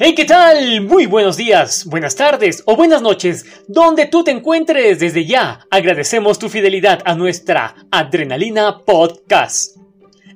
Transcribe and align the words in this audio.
Hey, 0.00 0.14
¿qué 0.14 0.24
tal? 0.24 0.82
Muy 0.82 1.06
buenos 1.06 1.36
días, 1.36 1.84
buenas 1.84 2.14
tardes 2.14 2.62
o 2.66 2.76
buenas 2.76 3.02
noches, 3.02 3.44
donde 3.66 4.06
tú 4.06 4.22
te 4.22 4.30
encuentres 4.30 5.00
desde 5.00 5.26
ya. 5.26 5.66
Agradecemos 5.72 6.38
tu 6.38 6.48
fidelidad 6.48 7.02
a 7.04 7.16
nuestra 7.16 7.74
Adrenalina 7.90 8.84
Podcast. 8.84 9.76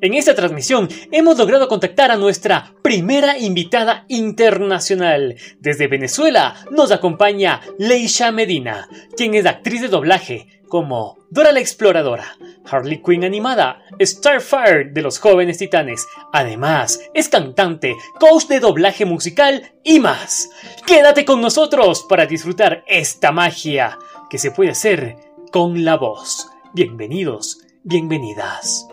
En 0.02 0.14
esta 0.14 0.34
transmisión 0.34 0.88
hemos 1.12 1.38
logrado 1.38 1.68
contactar 1.68 2.10
a 2.10 2.16
nuestra 2.16 2.74
primera 2.82 3.38
invitada 3.38 4.04
internacional. 4.08 5.36
Desde 5.60 5.86
Venezuela 5.86 6.56
nos 6.72 6.90
acompaña 6.90 7.60
Leisha 7.78 8.32
Medina, 8.32 8.88
quien 9.16 9.34
es 9.34 9.46
actriz 9.46 9.80
de 9.80 9.86
doblaje 9.86 10.60
como 10.66 11.18
Dora 11.30 11.52
la 11.52 11.60
Exploradora, 11.60 12.36
Harley 12.68 13.00
Quinn 13.00 13.22
animada, 13.22 13.80
Starfire 14.00 14.86
de 14.86 15.02
los 15.02 15.20
jóvenes 15.20 15.58
titanes. 15.58 16.04
Además, 16.32 16.98
es 17.14 17.28
cantante, 17.28 17.94
coach 18.18 18.46
de 18.48 18.58
doblaje 18.58 19.04
musical 19.04 19.70
y 19.84 20.00
más. 20.00 20.50
Quédate 20.84 21.24
con 21.24 21.40
nosotros 21.40 22.04
para 22.08 22.26
disfrutar 22.26 22.82
esta 22.88 23.30
magia 23.30 23.96
que 24.28 24.38
se 24.38 24.50
puede 24.50 24.70
hacer 24.70 25.14
con 25.52 25.84
la 25.84 25.96
voz. 25.96 26.48
Bienvenidos, 26.74 27.60
bienvenidas. 27.84 28.88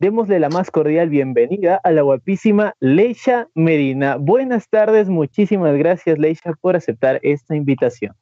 Démosle 0.00 0.40
la 0.40 0.48
más 0.48 0.70
cordial 0.70 1.10
bienvenida 1.10 1.78
a 1.84 1.90
la 1.90 2.00
guapísima 2.00 2.72
Leisha 2.80 3.48
Medina. 3.54 4.16
Buenas 4.16 4.66
tardes, 4.70 5.10
muchísimas 5.10 5.76
gracias 5.76 6.18
Leisha 6.18 6.54
por 6.58 6.74
aceptar 6.74 7.20
esta 7.22 7.54
invitación. 7.54 8.16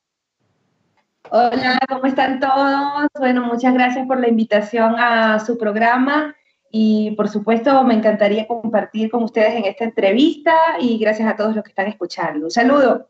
Hola, 1.31 1.79
¿cómo 1.89 2.07
están 2.07 2.41
todos? 2.41 3.07
Bueno, 3.17 3.47
muchas 3.47 3.75
gracias 3.75 4.09
por 4.09 4.19
la 4.19 4.27
invitación 4.27 4.97
a 4.99 5.39
su 5.39 5.57
programa 5.57 6.35
y 6.73 7.13
por 7.13 7.29
supuesto 7.29 7.85
me 7.85 7.95
encantaría 7.95 8.49
compartir 8.49 9.09
con 9.09 9.23
ustedes 9.23 9.55
en 9.55 9.67
esta 9.67 9.85
entrevista 9.85 10.53
y 10.81 10.99
gracias 10.99 11.29
a 11.29 11.37
todos 11.37 11.55
los 11.55 11.63
que 11.63 11.71
están 11.71 11.87
escuchando. 11.87 12.47
Un 12.47 12.51
saludo. 12.51 13.09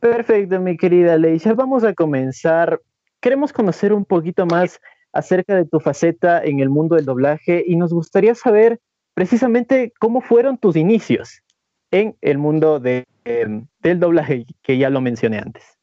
Perfecto, 0.00 0.58
mi 0.60 0.78
querida 0.78 1.18
Leisha. 1.18 1.52
Vamos 1.52 1.84
a 1.84 1.92
comenzar. 1.92 2.80
Queremos 3.20 3.52
conocer 3.52 3.92
un 3.92 4.06
poquito 4.06 4.46
más 4.46 4.80
acerca 5.12 5.56
de 5.56 5.64
tu 5.64 5.80
faceta 5.80 6.42
en 6.42 6.60
el 6.60 6.68
mundo 6.68 6.96
del 6.96 7.04
doblaje 7.04 7.64
y 7.66 7.76
nos 7.76 7.92
gustaría 7.92 8.34
saber 8.34 8.80
precisamente 9.14 9.92
cómo 9.98 10.20
fueron 10.20 10.58
tus 10.58 10.76
inicios 10.76 11.42
en 11.90 12.16
el 12.20 12.38
mundo 12.38 12.80
em, 13.24 13.66
del 13.80 14.00
doblaje, 14.00 14.46
que 14.62 14.78
ya 14.78 14.90
lo 14.90 15.00
mencioné 15.00 15.38
antes. 15.38 15.78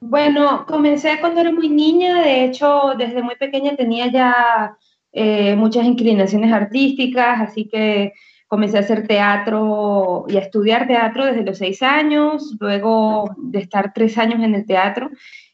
Bueno, 0.00 0.64
comencé 0.66 1.18
cuando 1.20 1.40
era 1.40 1.50
muy 1.50 1.68
niña, 1.68 2.22
de 2.22 2.44
hecho 2.44 2.94
desde 2.96 3.22
muy 3.22 3.34
pequeña 3.34 3.74
tenía 3.74 4.12
ya 4.12 4.76
eh, 5.12 5.56
muchas 5.56 5.86
inclinaciones 5.86 6.52
artísticas, 6.52 7.40
así 7.40 7.68
que 7.68 8.12
comencé 8.46 8.76
a 8.76 8.80
hacer 8.80 9.08
teatro 9.08 10.24
y 10.28 10.36
a 10.36 10.40
estudiar 10.40 10.86
teatro 10.86 11.26
desde 11.26 11.44
los 11.44 11.58
seis 11.58 11.82
años, 11.82 12.56
luego 12.60 13.34
de 13.38 13.58
estar 13.58 13.92
tres 13.92 14.16
años 14.18 14.40
en 14.42 14.54
el 14.54 14.66
teatro, 14.66 15.10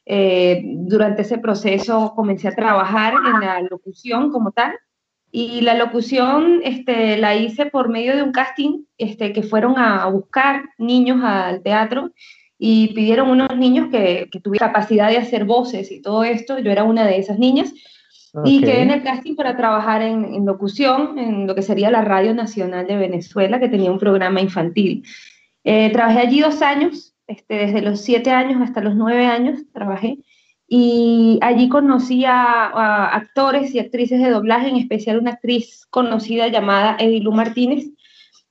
eh, 0.07 0.63
durante 0.65 1.23
ese 1.23 1.39
proceso 1.39 2.13
comencé 2.15 2.49
a 2.49 2.55
trabajar 2.55 3.15
en 3.15 3.41
la 3.41 3.61
locución 3.63 4.31
como 4.31 4.53
tal. 4.53 4.73
Y 5.31 5.63
la 5.63 5.75
locución 5.75 6.61
este, 6.63 7.17
la 7.17 7.35
hice 7.35 7.67
por 7.67 7.89
medio 7.89 8.15
de 8.15 8.23
un 8.23 8.31
casting 8.31 8.85
este, 8.99 9.33
que 9.33 9.43
fueron 9.43 9.77
a 9.79 10.07
buscar 10.07 10.63
niños 10.79 11.21
al 11.25 11.61
teatro 11.63 12.13
y 12.57 12.95
pidieron 12.95 13.29
unos 13.31 13.57
niños 13.57 13.89
que, 13.91 14.29
que 14.31 14.39
tuvieran 14.39 14.69
capacidad 14.69 15.11
de 15.11 15.19
hacer 15.19 15.45
voces 15.45 15.91
y 15.91 16.01
todo 16.01 16.23
esto. 16.23 16.59
Yo 16.61 16.71
era 16.71 16.85
una 16.85 17.05
de 17.05 17.19
esas 17.19 17.39
niñas. 17.39 17.73
Y 18.45 18.63
quedé 18.63 18.83
en 18.83 18.91
el 18.91 19.05
casting 19.05 19.37
para 19.37 19.57
trabajar 19.57 20.03
en, 20.03 20.25
en, 20.25 20.45
locución, 20.45 21.21
en 21.21 21.47
lo 21.47 21.55
que 21.55 21.63
sería 21.63 21.89
la 21.93 22.03
Radio 22.03 22.35
Nacional 22.35 22.85
de 22.85 22.97
Venezuela, 22.97 23.61
que 23.61 23.69
tenía 23.69 23.93
un 23.93 24.01
programa 24.01 24.41
infantil. 24.41 25.05
Eh, 25.63 25.91
trabajé 25.93 26.19
allí 26.19 26.41
dos 26.41 26.61
años 26.61 27.14
este, 27.27 27.55
desde 27.55 27.83
los 27.83 28.01
siete 28.01 28.31
años 28.31 28.61
hasta 28.63 28.81
los 28.81 28.95
nueve 28.95 29.27
años 29.27 29.61
trabajé 29.73 30.19
y 30.67 31.39
allí 31.43 31.69
conocí 31.69 32.25
a, 32.25 33.07
actores 33.15 33.75
y 33.75 33.79
actrices 33.79 34.21
de 34.21 34.31
doblaje, 34.31 34.69
en 34.69 34.77
especial 34.77 35.19
una 35.19 35.33
actriz 35.33 35.87
conocida 35.91 36.49
llamada 36.49 36.97
Edilu 36.99 37.33
Martínez, 37.33 37.87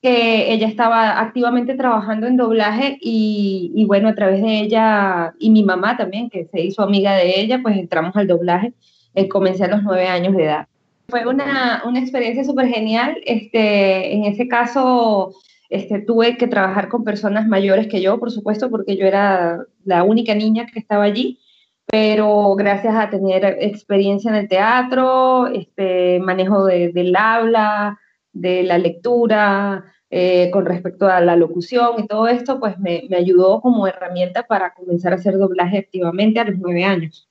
que 0.01 0.53
ella 0.53 0.67
estaba 0.67 1.19
activamente 1.19 1.75
trabajando 1.75 2.27
en 2.27 2.37
doblaje 2.37 2.97
y, 3.01 3.85
bueno, 3.87 4.09
a 4.09 4.15
través 4.15 4.41
de 4.41 4.59
ella 4.59 5.33
y 5.39 5.49
mi 5.49 5.63
mamá 5.63 5.97
también, 5.97 6.29
que 6.29 6.45
se 6.45 6.61
hizo 6.61 6.83
amiga 6.83 7.15
de 7.15 7.39
ella, 7.39 7.59
pues 7.61 7.77
entramos 7.77 8.15
al 8.15 8.27
doblaje. 8.27 8.73
Eh, 9.15 9.27
comencé 9.27 9.63
a 9.63 9.69
los 9.69 9.83
nueve 9.83 10.07
años 10.07 10.35
de 10.35 10.43
edad. 10.45 10.67
Fue 11.07 11.27
una, 11.27 11.83
una 11.85 11.99
experiencia 11.99 12.43
súper 12.43 12.67
genial. 12.67 13.17
Este, 13.25 14.13
en 14.13 14.25
ese 14.25 14.47
caso, 14.47 15.33
este, 15.73 15.99
tuve 16.01 16.37
que 16.37 16.45
trabajar 16.45 16.87
con 16.87 17.03
personas 17.03 17.47
mayores 17.47 17.87
que 17.87 17.99
yo, 17.99 18.19
por 18.19 18.29
supuesto, 18.29 18.69
porque 18.69 18.95
yo 18.95 19.07
era 19.07 19.65
la 19.83 20.03
única 20.03 20.35
niña 20.35 20.67
que 20.71 20.77
estaba 20.77 21.03
allí, 21.03 21.39
pero 21.87 22.53
gracias 22.53 22.93
a 22.95 23.09
tener 23.09 23.57
experiencia 23.59 24.29
en 24.29 24.35
el 24.35 24.47
teatro, 24.47 25.47
este, 25.47 26.19
manejo 26.19 26.65
del 26.65 27.15
habla, 27.15 27.99
de 28.31 28.61
la 28.61 28.77
lectura, 28.77 29.83
eh, 30.11 30.51
con 30.51 30.67
respecto 30.67 31.07
a 31.07 31.19
la 31.21 31.35
locución 31.35 32.03
y 32.03 32.05
todo 32.05 32.27
esto, 32.27 32.59
pues 32.59 32.77
me, 32.77 33.05
me, 33.09 33.17
ayudó 33.17 33.59
como 33.59 33.87
herramienta 33.87 34.43
para 34.43 34.75
comenzar 34.75 35.13
a 35.13 35.15
hacer 35.15 35.39
doblaje 35.39 35.79
activamente 35.79 36.39
a 36.39 36.43
los 36.43 36.59
nueve 36.59 36.83
años. 36.83 37.27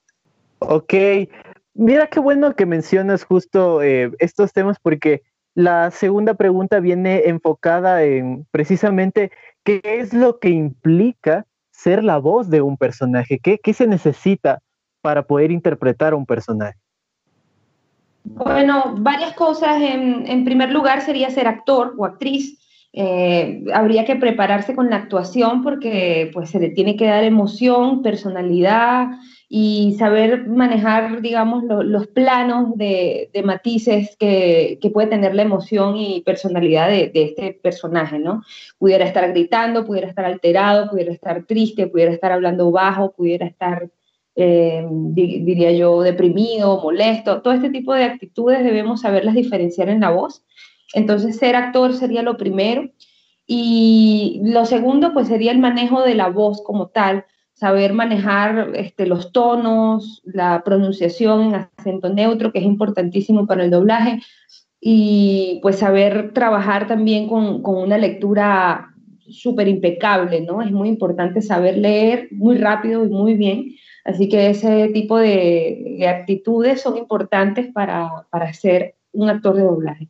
Ok, 0.58 0.94
mira 1.74 2.08
qué 2.08 2.18
bueno 2.18 2.56
que 2.56 2.66
mencionas 2.66 3.22
justo 3.22 3.82
eh, 3.82 4.10
estos 4.18 4.52
temas 4.52 4.78
porque 4.82 5.22
la 5.54 5.90
segunda 5.90 6.34
pregunta 6.34 6.80
viene 6.80 7.22
enfocada 7.26 8.02
en 8.04 8.46
precisamente 8.50 9.30
qué 9.64 9.80
es 9.84 10.12
lo 10.12 10.38
que 10.38 10.48
implica 10.48 11.46
ser 11.70 12.04
la 12.04 12.18
voz 12.18 12.48
de 12.48 12.62
un 12.62 12.76
personaje, 12.76 13.38
qué, 13.38 13.74
se 13.74 13.86
necesita 13.86 14.60
para 15.00 15.26
poder 15.26 15.50
interpretar 15.50 16.12
a 16.12 16.16
un 16.16 16.26
personaje. 16.26 16.78
Bueno, 18.24 18.94
varias 18.98 19.34
cosas. 19.34 19.82
En, 19.82 20.44
primer 20.44 20.70
lugar 20.70 21.00
sería 21.00 21.28
ser 21.30 21.48
actor 21.48 21.94
o 21.98 22.04
actriz. 22.04 22.58
Eh, 22.92 23.64
habría 23.74 24.04
que 24.04 24.16
prepararse 24.16 24.76
con 24.76 24.90
la 24.90 24.96
actuación 24.96 25.62
porque 25.62 26.30
pues 26.32 26.50
se 26.50 26.60
le 26.60 26.68
tiene 26.68 26.94
que 26.94 27.06
dar 27.06 27.24
emoción, 27.24 28.02
personalidad, 28.02 29.08
y 29.54 29.96
saber 29.98 30.46
manejar, 30.48 31.20
digamos, 31.20 31.62
los 31.64 32.06
planos 32.06 32.74
de, 32.78 33.28
matices 33.44 34.16
que, 34.18 34.78
puede 34.94 35.08
tener 35.08 35.34
la 35.34 35.42
emoción 35.42 35.98
y 35.98 36.22
personalidad 36.22 36.88
de, 36.88 37.10
este 37.12 37.52
personaje, 37.62 38.18
¿no? 38.18 38.42
Pudiera 38.78 39.04
estar 39.04 39.30
gritando, 39.30 39.84
pudiera 39.84 40.08
estar 40.08 40.24
alterado, 40.24 40.88
pudiera 40.88 41.12
estar 41.12 41.44
triste, 41.44 41.86
pudiera 41.86 42.12
estar 42.12 42.32
hablando 42.32 42.70
bajo, 42.70 43.12
pudiera 43.12 43.44
estar, 43.44 43.90
eh, 44.36 44.86
diría 44.88 45.72
yo, 45.72 46.00
deprimido, 46.00 46.80
molesto. 46.80 47.42
Todo 47.42 47.52
este 47.52 47.68
tipo 47.68 47.92
de 47.92 48.04
actitudes 48.04 48.64
debemos 48.64 49.02
saberlas 49.02 49.34
diferenciar 49.34 49.90
en 49.90 50.00
la 50.00 50.12
voz. 50.12 50.46
Entonces, 50.94 51.36
ser 51.36 51.56
actor 51.56 51.92
sería 51.92 52.22
lo 52.22 52.38
primero. 52.38 52.88
Y 53.46 54.40
lo 54.44 54.64
segundo, 54.64 55.12
pues 55.12 55.28
sería 55.28 55.52
el 55.52 55.58
manejo 55.58 56.00
de 56.00 56.14
la 56.14 56.28
voz 56.30 56.62
como 56.62 56.86
tal 56.86 57.26
saber 57.62 57.92
manejar 57.92 58.72
este, 58.74 59.06
los 59.06 59.30
tonos, 59.30 60.20
la 60.24 60.64
pronunciación 60.64 61.42
en 61.42 61.54
acento 61.54 62.08
neutro, 62.08 62.50
que 62.50 62.58
es 62.58 62.64
importantísimo 62.64 63.46
para 63.46 63.62
el 63.62 63.70
doblaje, 63.70 64.20
y 64.80 65.60
pues 65.62 65.76
saber 65.76 66.32
trabajar 66.32 66.88
también 66.88 67.28
con, 67.28 67.62
con 67.62 67.76
una 67.76 67.98
lectura 67.98 68.88
súper 69.28 69.68
impecable, 69.68 70.40
¿no? 70.40 70.60
Es 70.60 70.72
muy 70.72 70.88
importante 70.88 71.40
saber 71.40 71.78
leer 71.78 72.26
muy 72.32 72.58
rápido 72.58 73.04
y 73.04 73.10
muy 73.10 73.34
bien, 73.34 73.76
así 74.04 74.28
que 74.28 74.50
ese 74.50 74.88
tipo 74.88 75.16
de, 75.16 75.94
de 76.00 76.08
actitudes 76.08 76.80
son 76.80 76.96
importantes 76.96 77.68
para, 77.72 78.26
para 78.28 78.52
ser 78.54 78.96
un 79.12 79.30
actor 79.30 79.54
de 79.54 79.62
doblaje. 79.62 80.08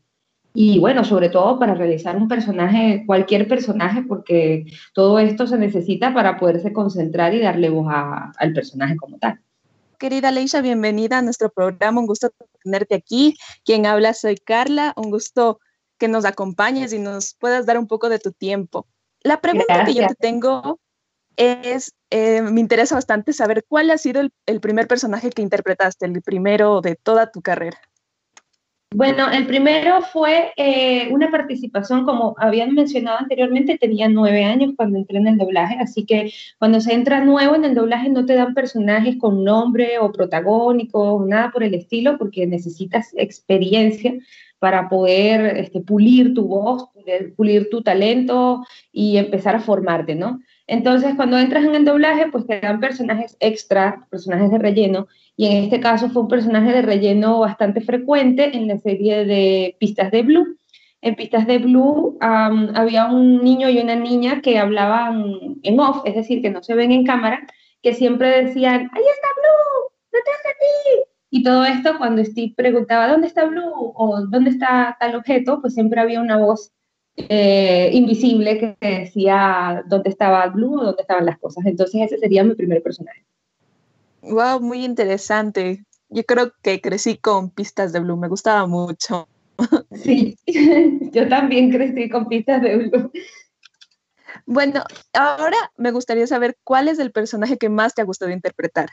Y 0.54 0.78
bueno, 0.78 1.04
sobre 1.04 1.31
todo 1.31 1.58
para 1.58 1.75
realizar 1.75 2.16
un 2.16 2.28
personaje, 2.28 3.04
cualquier 3.06 3.49
personaje, 3.49 4.02
porque 4.02 4.66
todo 4.93 5.19
esto 5.19 5.46
se 5.46 5.56
necesita 5.56 6.12
para 6.12 6.38
poderse 6.38 6.72
concentrar 6.72 7.34
y 7.34 7.40
darle 7.40 7.70
voz 7.70 7.87
al 7.90 8.52
personaje 8.52 8.96
como 8.96 9.19
tal. 9.19 9.40
Querida 9.99 10.31
Leisha, 10.31 10.60
bienvenida 10.60 11.19
a 11.19 11.22
nuestro 11.22 11.50
programa. 11.50 12.00
Un 12.00 12.06
gusto 12.06 12.31
tenerte 12.62 12.94
aquí. 12.94 13.37
Quien 13.64 13.87
habla 13.87 14.12
soy 14.12 14.37
Carla. 14.37 14.93
Un 14.96 15.10
gusto 15.10 15.60
que 15.96 16.08
nos 16.08 16.25
acompañes 16.25 16.93
y 16.93 16.99
nos 16.99 17.34
puedas 17.34 17.64
dar 17.64 17.78
un 17.78 17.87
poco 17.87 18.08
de 18.08 18.19
tu 18.19 18.32
tiempo. 18.32 18.87
La 19.22 19.40
pregunta 19.40 19.84
que 19.84 19.94
yo 19.94 20.06
te 20.08 20.16
tengo 20.16 20.81
es, 21.37 21.94
eh, 22.10 22.43
me 22.43 22.60
interesa 22.60 22.96
bastante 22.96 23.32
saber 23.32 23.64
cuál 23.66 23.90
ha 23.90 23.96
sido 23.96 24.20
el 24.46 24.60
primer 24.60 24.87
personaje 24.87 25.31
que 25.31 25.40
interpretaste, 25.40 26.04
el 26.04 26.20
primero 26.20 26.81
de 26.82 26.96
toda 26.96 27.31
tu 27.31 27.40
carrera. 27.40 27.78
Bueno, 28.94 29.31
el 29.31 29.47
primero 29.47 30.03
fue 30.03 30.53
eh, 30.56 31.09
una 31.11 31.31
participación, 31.31 32.05
como 32.05 32.35
habían 32.39 32.75
mencionado 32.75 33.19
anteriormente, 33.19 33.79
tenía 33.79 34.09
nueve 34.09 34.44
años 34.44 34.73
cuando 34.77 34.99
entré 34.99 35.19
en 35.19 35.29
el 35.29 35.39
doblaje, 35.39 35.77
así 35.81 36.05
que 36.05 36.33
cuando 36.59 36.81
se 36.81 36.93
entra 36.93 37.25
nuevo 37.25 37.55
en 37.55 37.65
el 37.65 37.75
doblaje 37.75 38.11
no 38.11 38.27
te 38.27 38.35
dan 38.35 38.55
personajes 38.55 39.17
con 39.17 39.44
nombre 39.44 39.99
o 39.99 40.12
protagónico, 40.12 41.25
nada 41.27 41.50
por 41.50 41.62
el 41.62 41.75
estilo, 41.75 42.19
porque 42.19 42.47
necesitas 42.47 43.12
experiencia 43.17 44.15
para 44.59 44.89
poder 44.89 45.56
este, 45.56 45.81
pulir 45.81 46.35
tu 46.35 46.47
voz, 46.47 46.88
pulir 47.37 47.69
tu 47.71 47.83
talento 47.83 48.65
y 48.93 49.17
empezar 49.17 49.56
a 49.56 49.61
formarte, 49.61 50.15
¿no? 50.15 50.41
Entonces, 50.67 51.15
cuando 51.17 51.38
entras 51.38 51.65
en 51.65 51.75
el 51.75 51.85
doblaje, 51.85 52.31
pues 52.31 52.47
te 52.47 52.61
dan 52.61 52.79
personajes 52.79 53.37
extra, 53.41 54.06
personajes 54.11 54.50
de 54.50 54.59
relleno, 54.59 55.09
y 55.37 55.46
en 55.46 55.64
este 55.64 55.81
caso 55.81 56.11
fue 56.11 56.23
un 56.23 56.29
personaje 56.29 56.73
de 56.73 56.82
relleno 56.82 57.40
bastante 57.40 57.81
frecuente 57.81 58.56
en 58.56 58.69
la 58.69 58.79
serie 58.79 59.25
de 59.25 59.76
Pistas 59.79 60.11
de 60.11 60.23
Blue. 60.23 60.56
En 61.00 61.17
Pistas 61.17 61.46
de 61.46 61.58
Blue 61.58 62.17
había 62.20 63.06
un 63.06 63.43
niño 63.43 63.69
y 63.69 63.79
una 63.79 63.96
niña 63.96 64.40
que 64.40 64.58
hablaban 64.58 65.58
en 65.62 65.81
off, 65.81 66.02
es 66.05 66.14
decir, 66.14 66.43
que 66.43 66.50
no 66.50 66.62
se 66.62 66.75
ven 66.75 66.93
en 66.93 67.05
cámara, 67.05 67.40
que 67.82 67.94
siempre 67.94 68.44
decían, 68.44 68.90
ahí 68.93 69.02
está 69.02 69.29
Blue, 69.37 69.93
detrás 70.12 70.37
de 70.44 70.50
ti. 70.50 71.11
Y 71.31 71.43
todo 71.43 71.64
esto 71.64 71.99
cuando 71.99 72.25
Steve 72.25 72.52
preguntaba, 72.56 73.08
¿dónde 73.08 73.26
está 73.26 73.46
Blue? 73.46 73.93
o 73.96 74.20
¿dónde 74.28 74.50
está 74.50 74.96
tal 75.00 75.17
objeto? 75.17 75.61
Pues 75.61 75.75
siempre 75.75 76.00
había 76.00 76.20
una 76.20 76.37
voz 76.37 76.73
eh, 77.17 77.90
invisible 77.93 78.58
que 78.58 78.76
decía 78.81 79.82
dónde 79.88 80.11
estaba 80.11 80.46
Blue 80.49 80.78
o 80.78 80.85
dónde 80.85 81.02
estaban 81.02 81.26
las 81.26 81.38
cosas. 81.38 81.64
Entonces 81.67 82.02
ese 82.02 82.19
sería 82.19 82.44
mi 82.44 82.55
primer 82.55 82.82
personaje. 82.82 83.25
Wow, 84.23 84.61
muy 84.61 84.85
interesante. 84.85 85.85
Yo 86.09 86.25
creo 86.25 86.53
que 86.63 86.81
crecí 86.81 87.17
con 87.17 87.51
pistas 87.51 87.93
de 87.93 88.01
Blue, 88.01 88.17
me 88.17 88.29
gustaba 88.29 88.67
mucho. 88.67 89.29
Sí, 89.93 90.37
yo 91.13 91.29
también 91.29 91.71
crecí 91.71 92.09
con 92.09 92.29
pistas 92.29 92.63
de 92.63 92.77
Blue. 92.77 93.11
Bueno, 94.47 94.83
ahora 95.13 95.57
me 95.77 95.91
gustaría 95.91 96.27
saber 96.27 96.57
cuál 96.65 96.89
es 96.89 96.99
el 96.99 97.13
personaje 97.13 97.59
que 97.59 97.69
más 97.69 97.95
te 97.95 98.03
ha 98.03 98.07
gustado 98.07 98.31
interpretar. 98.31 98.89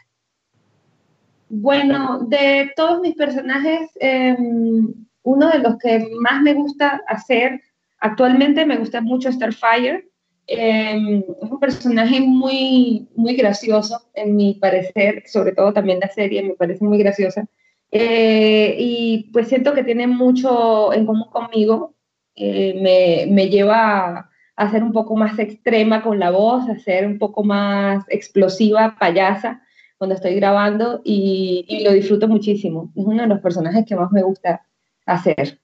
Bueno, 1.50 2.20
de 2.28 2.72
todos 2.76 3.00
mis 3.00 3.16
personajes, 3.16 3.90
em, 3.96 4.94
uno 5.24 5.50
de 5.50 5.60
los 5.60 5.78
que 5.78 6.08
más 6.22 6.42
me 6.42 6.54
gusta 6.54 7.02
hacer 7.08 7.62
Actualmente 8.00 8.66
me 8.66 8.78
gusta 8.78 9.02
mucho 9.02 9.32
Starfire. 9.32 10.09
Eh, 10.52 11.24
es 11.44 11.52
un 11.52 11.60
personaje 11.60 12.20
muy, 12.22 13.08
muy 13.16 13.36
gracioso, 13.36 14.02
en 14.16 14.36
mi 14.36 14.56
parecer, 14.56 15.22
sobre 15.28 15.52
todo 15.52 15.72
también 15.74 16.00
la 16.00 16.10
serie 16.10 16.42
me 16.42 16.56
parece 16.56 16.84
muy 16.84 16.98
graciosa. 16.98 17.46
Eh, 17.92 18.76
y 18.80 19.30
pues 19.32 19.48
siento 19.48 19.74
que 19.76 19.84
tiene 19.84 20.08
mucho 20.08 20.92
en 20.92 21.06
común 21.06 21.30
conmigo. 21.30 21.94
Eh, 22.36 22.80
me, 22.82 23.32
me, 23.32 23.50
lleva 23.50 24.32
a, 24.56 24.72
ser 24.72 24.84
un 24.84 24.92
poco 24.92 25.16
más 25.16 25.38
extrema 25.38 26.02
con 26.02 26.18
la 26.18 26.32
voz, 26.32 26.68
a 26.68 26.80
ser 26.80 27.06
un 27.06 27.20
poco 27.20 27.44
más 27.44 28.04
explosiva, 28.10 28.98
payasa 29.00 29.62
cuando 30.00 30.16
estoy 30.16 30.34
grabando 30.36 31.02
y, 31.04 31.66
y 31.68 31.84
lo 31.84 31.92
disfruto 31.92 32.28
muchísimo. 32.28 32.92
Es 32.96 33.06
uno 33.06 33.22
de 33.22 33.28
los 33.28 33.42
personajes 33.42 33.86
que 33.86 33.96
más 33.96 34.12
me 34.12 34.24
gusta 34.24 34.66
hacer. 35.06 35.60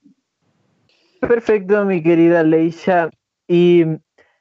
Perfecto, 1.21 1.85
mi 1.85 2.03
querida 2.03 2.43
Leisha. 2.43 3.09
Y 3.47 3.83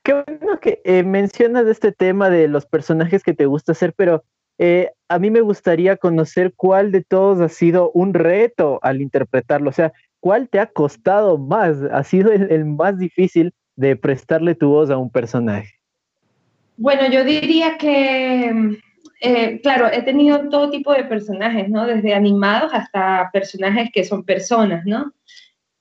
qué 0.05 0.13
bueno 0.13 0.61
que 0.61 0.81
eh, 0.85 1.03
mencionas 1.03 1.67
este 1.67 1.91
tema 1.91 2.31
de 2.31 2.47
los 2.47 2.67
personajes 2.67 3.23
que 3.23 3.35
te 3.35 3.47
gusta 3.47 3.73
hacer, 3.73 3.95
pero 3.97 4.23
eh, 4.59 4.91
a 5.09 5.19
mí 5.19 5.31
me 5.31 5.41
gustaría 5.41 5.97
conocer 5.97 6.53
cuál 6.55 6.93
de 6.93 7.03
todos 7.03 7.41
ha 7.41 7.49
sido 7.49 7.91
un 7.93 8.15
reto 8.15 8.79
al 8.83 9.01
interpretarlo. 9.01 9.71
O 9.71 9.73
sea, 9.73 9.93
¿cuál 10.21 10.49
te 10.49 10.61
ha 10.61 10.67
costado 10.67 11.39
más? 11.39 11.79
¿Ha 11.91 12.05
sido 12.05 12.31
el, 12.33 12.65
más 12.67 12.99
difícil 12.99 13.53
de 13.77 13.97
prestarle 13.97 14.55
tu 14.55 14.69
voz 14.69 14.91
a 14.91 14.99
un 14.99 15.11
personaje? 15.11 15.75
Bueno, 16.77 17.09
yo 17.11 17.25
diría 17.25 17.79
que, 17.79 18.79
eh, 19.21 19.61
claro, 19.63 19.89
he 19.91 20.03
tenido 20.03 20.49
todo 20.51 20.71
tipo 20.71 20.93
de 20.93 21.05
personajes, 21.05 21.69
¿no? 21.71 21.87
Desde 21.87 22.15
animados 22.15 22.73
hasta 22.75 23.31
personajes 23.33 23.91
que 23.93 24.05
son 24.05 24.23
personas, 24.23 24.85
¿no? 24.85 25.13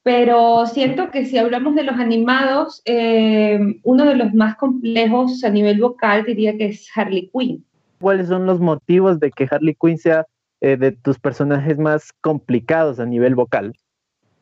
Pero 0.04 0.66
siento 0.68 1.10
que 1.10 1.26
si 1.26 1.38
hablamos 1.38 1.76
de 1.76 1.84
los 1.84 1.96
animados, 1.96 2.82
eh, 2.86 3.58
uno 3.84 4.06
de 4.06 4.16
los 4.16 4.34
más 4.34 4.58
complejos 4.58 5.44
a 5.46 5.50
nivel 5.50 5.80
vocal 5.80 6.26
diría 6.26 6.58
que 6.58 6.68
es 6.68 6.88
Harley 6.94 7.32
Quinn. 7.34 7.66
¿Cuáles 8.02 8.28
son 8.28 8.46
los 8.46 8.60
motivos 8.60 9.20
de 9.22 9.32
que 9.32 9.48
Harley 9.50 9.76
Quinn 9.80 9.98
sea 9.98 10.26
eh, 10.60 10.76
de 10.76 10.92
tus 10.92 11.18
personajes 11.18 11.78
más 11.78 12.12
complicados 12.20 13.00
a 13.00 13.06
nivel 13.06 13.34
vocal? 13.34 13.74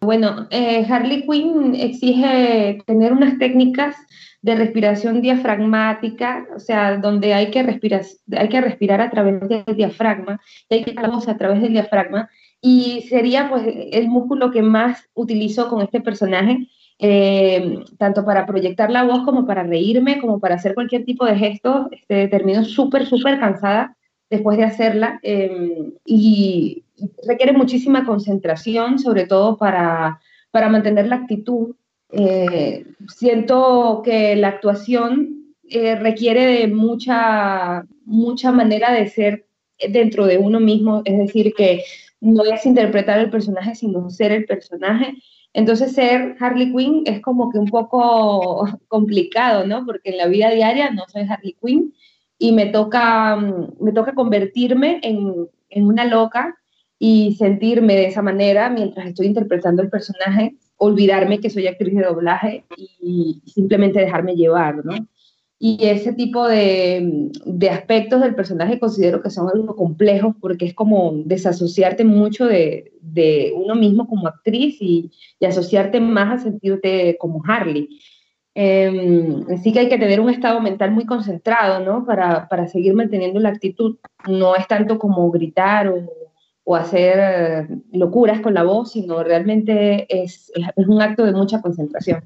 Bueno, 0.01 0.47
eh, 0.49 0.83
Harley 0.89 1.27
Quinn 1.27 1.75
exige 1.75 2.79
tener 2.87 3.13
unas 3.13 3.37
técnicas 3.37 3.95
de 4.41 4.55
respiración 4.55 5.21
diafragmática, 5.21 6.47
o 6.55 6.59
sea, 6.59 6.97
donde 6.97 7.35
hay 7.35 7.51
que 7.51 7.61
respirar, 7.61 8.01
hay 8.35 8.49
que 8.49 8.61
respirar 8.61 8.99
a 8.99 9.11
través 9.11 9.47
del 9.47 9.63
diafragma, 9.75 10.41
y 10.69 10.73
hay 10.73 10.83
que 10.83 10.93
la 10.93 11.07
voz 11.07 11.27
a 11.27 11.37
través 11.37 11.61
del 11.61 11.73
diafragma, 11.73 12.31
y 12.61 13.01
sería 13.09 13.49
pues 13.49 13.63
el 13.91 14.07
músculo 14.07 14.51
que 14.51 14.61
más 14.61 15.09
utilizo 15.15 15.67
con 15.67 15.81
este 15.81 15.99
personaje, 15.99 16.67
eh, 16.99 17.79
tanto 17.97 18.23
para 18.23 18.45
proyectar 18.45 18.91
la 18.91 19.03
voz 19.03 19.23
como 19.25 19.47
para 19.47 19.63
reírme, 19.63 20.21
como 20.21 20.39
para 20.39 20.55
hacer 20.55 20.75
cualquier 20.75 21.03
tipo 21.03 21.25
de 21.25 21.35
gesto. 21.35 21.89
Este, 21.91 22.27
termino 22.27 22.63
súper, 22.63 23.07
súper 23.07 23.39
cansada 23.39 23.97
después 24.29 24.57
de 24.57 24.63
hacerla 24.63 25.19
em, 25.23 25.93
y 26.05 26.83
requiere 27.27 27.53
muchísima 27.53 28.05
concentración, 28.05 28.99
sobre 28.99 29.25
todo 29.25 29.57
para, 29.57 30.21
para 30.51 30.69
mantener 30.69 31.07
la 31.07 31.15
actitud. 31.15 31.75
Eh, 32.11 32.85
siento 33.07 34.01
que 34.05 34.35
la 34.35 34.49
actuación 34.49 35.55
eh, 35.67 35.95
requiere 35.95 36.45
de 36.45 36.67
mucha, 36.67 37.85
mucha 38.05 38.51
manera 38.51 38.91
de 38.93 39.07
ser 39.07 39.47
dentro 39.89 40.25
de 40.25 40.37
uno 40.37 40.59
mismo, 40.59 41.01
es 41.05 41.17
decir, 41.17 41.53
que 41.55 41.83
no 42.19 42.43
es 42.43 42.65
interpretar 42.65 43.19
el 43.19 43.29
personaje, 43.29 43.75
sino 43.75 44.09
ser 44.09 44.31
el 44.31 44.45
personaje. 44.45 45.15
Entonces 45.53 45.93
ser 45.93 46.35
Harley 46.39 46.71
Quinn 46.71 47.03
es 47.05 47.19
como 47.21 47.51
que 47.51 47.59
un 47.59 47.67
poco 47.67 48.65
complicado, 48.87 49.65
¿no? 49.65 49.85
Porque 49.85 50.11
en 50.11 50.17
la 50.17 50.27
vida 50.27 50.49
diaria 50.51 50.91
no 50.91 51.03
soy 51.11 51.23
Harley 51.23 51.55
Quinn 51.61 51.93
y 52.37 52.51
me 52.51 52.67
toca, 52.67 53.35
mm, 53.35 53.83
me 53.83 53.91
toca 53.91 54.13
convertirme 54.13 54.99
en, 55.03 55.49
en 55.69 55.85
una 55.85 56.05
loca 56.05 56.55
y 56.97 57.33
sentirme 57.33 57.95
de 57.95 58.05
esa 58.05 58.21
manera 58.21 58.69
mientras 58.69 59.07
estoy 59.07 59.25
interpretando 59.25 59.81
el 59.81 59.89
personaje, 59.89 60.55
olvidarme 60.77 61.39
que 61.39 61.49
soy 61.49 61.67
actriz 61.67 61.95
de 61.95 62.03
doblaje 62.03 62.65
y 62.77 63.41
simplemente 63.45 63.99
dejarme 63.99 64.35
llevar, 64.35 64.85
¿no? 64.85 64.93
Y 65.63 65.77
ese 65.85 66.13
tipo 66.13 66.47
de, 66.47 67.29
de, 67.45 67.69
aspectos 67.69 68.19
del 68.19 68.33
personaje 68.33 68.79
considero 68.79 69.21
que 69.21 69.29
son 69.29 69.47
algo 69.47 69.75
complejos 69.75 70.33
porque 70.41 70.65
es 70.65 70.73
como 70.73 71.11
desasociarte 71.13 72.03
mucho 72.03 72.47
de, 72.47 72.93
de 72.99 73.53
uno 73.55 73.75
mismo 73.75 74.07
como 74.07 74.27
actriz 74.27 74.77
y, 74.81 75.11
asociarte 75.47 75.99
más 75.99 76.39
a 76.39 76.43
sentirte 76.43 77.15
como 77.19 77.43
Harley. 77.47 77.89
Eh, 78.55 79.43
así 79.53 79.71
que 79.71 79.81
hay 79.81 79.89
que 79.89 79.99
tener 79.99 80.19
un 80.19 80.31
estado 80.31 80.61
mental 80.61 80.89
muy 80.89 81.05
concentrado, 81.05 81.85
¿no? 81.85 82.07
Para, 82.07 82.47
para 82.47 82.67
seguir 82.67 82.95
manteniendo 82.95 83.39
la 83.39 83.49
actitud. 83.49 83.97
No 84.27 84.55
es 84.55 84.67
tanto 84.67 84.97
como 84.97 85.29
gritar 85.29 85.89
o, 85.89 86.11
o 86.63 86.75
hacer 86.75 87.67
locuras 87.93 88.41
con 88.41 88.55
la 88.55 88.63
voz, 88.63 88.93
sino 88.93 89.23
realmente 89.23 90.07
es, 90.09 90.51
es 90.75 90.87
un 90.87 91.03
acto 91.03 91.23
de 91.23 91.33
mucha 91.33 91.61
concentración. 91.61 92.23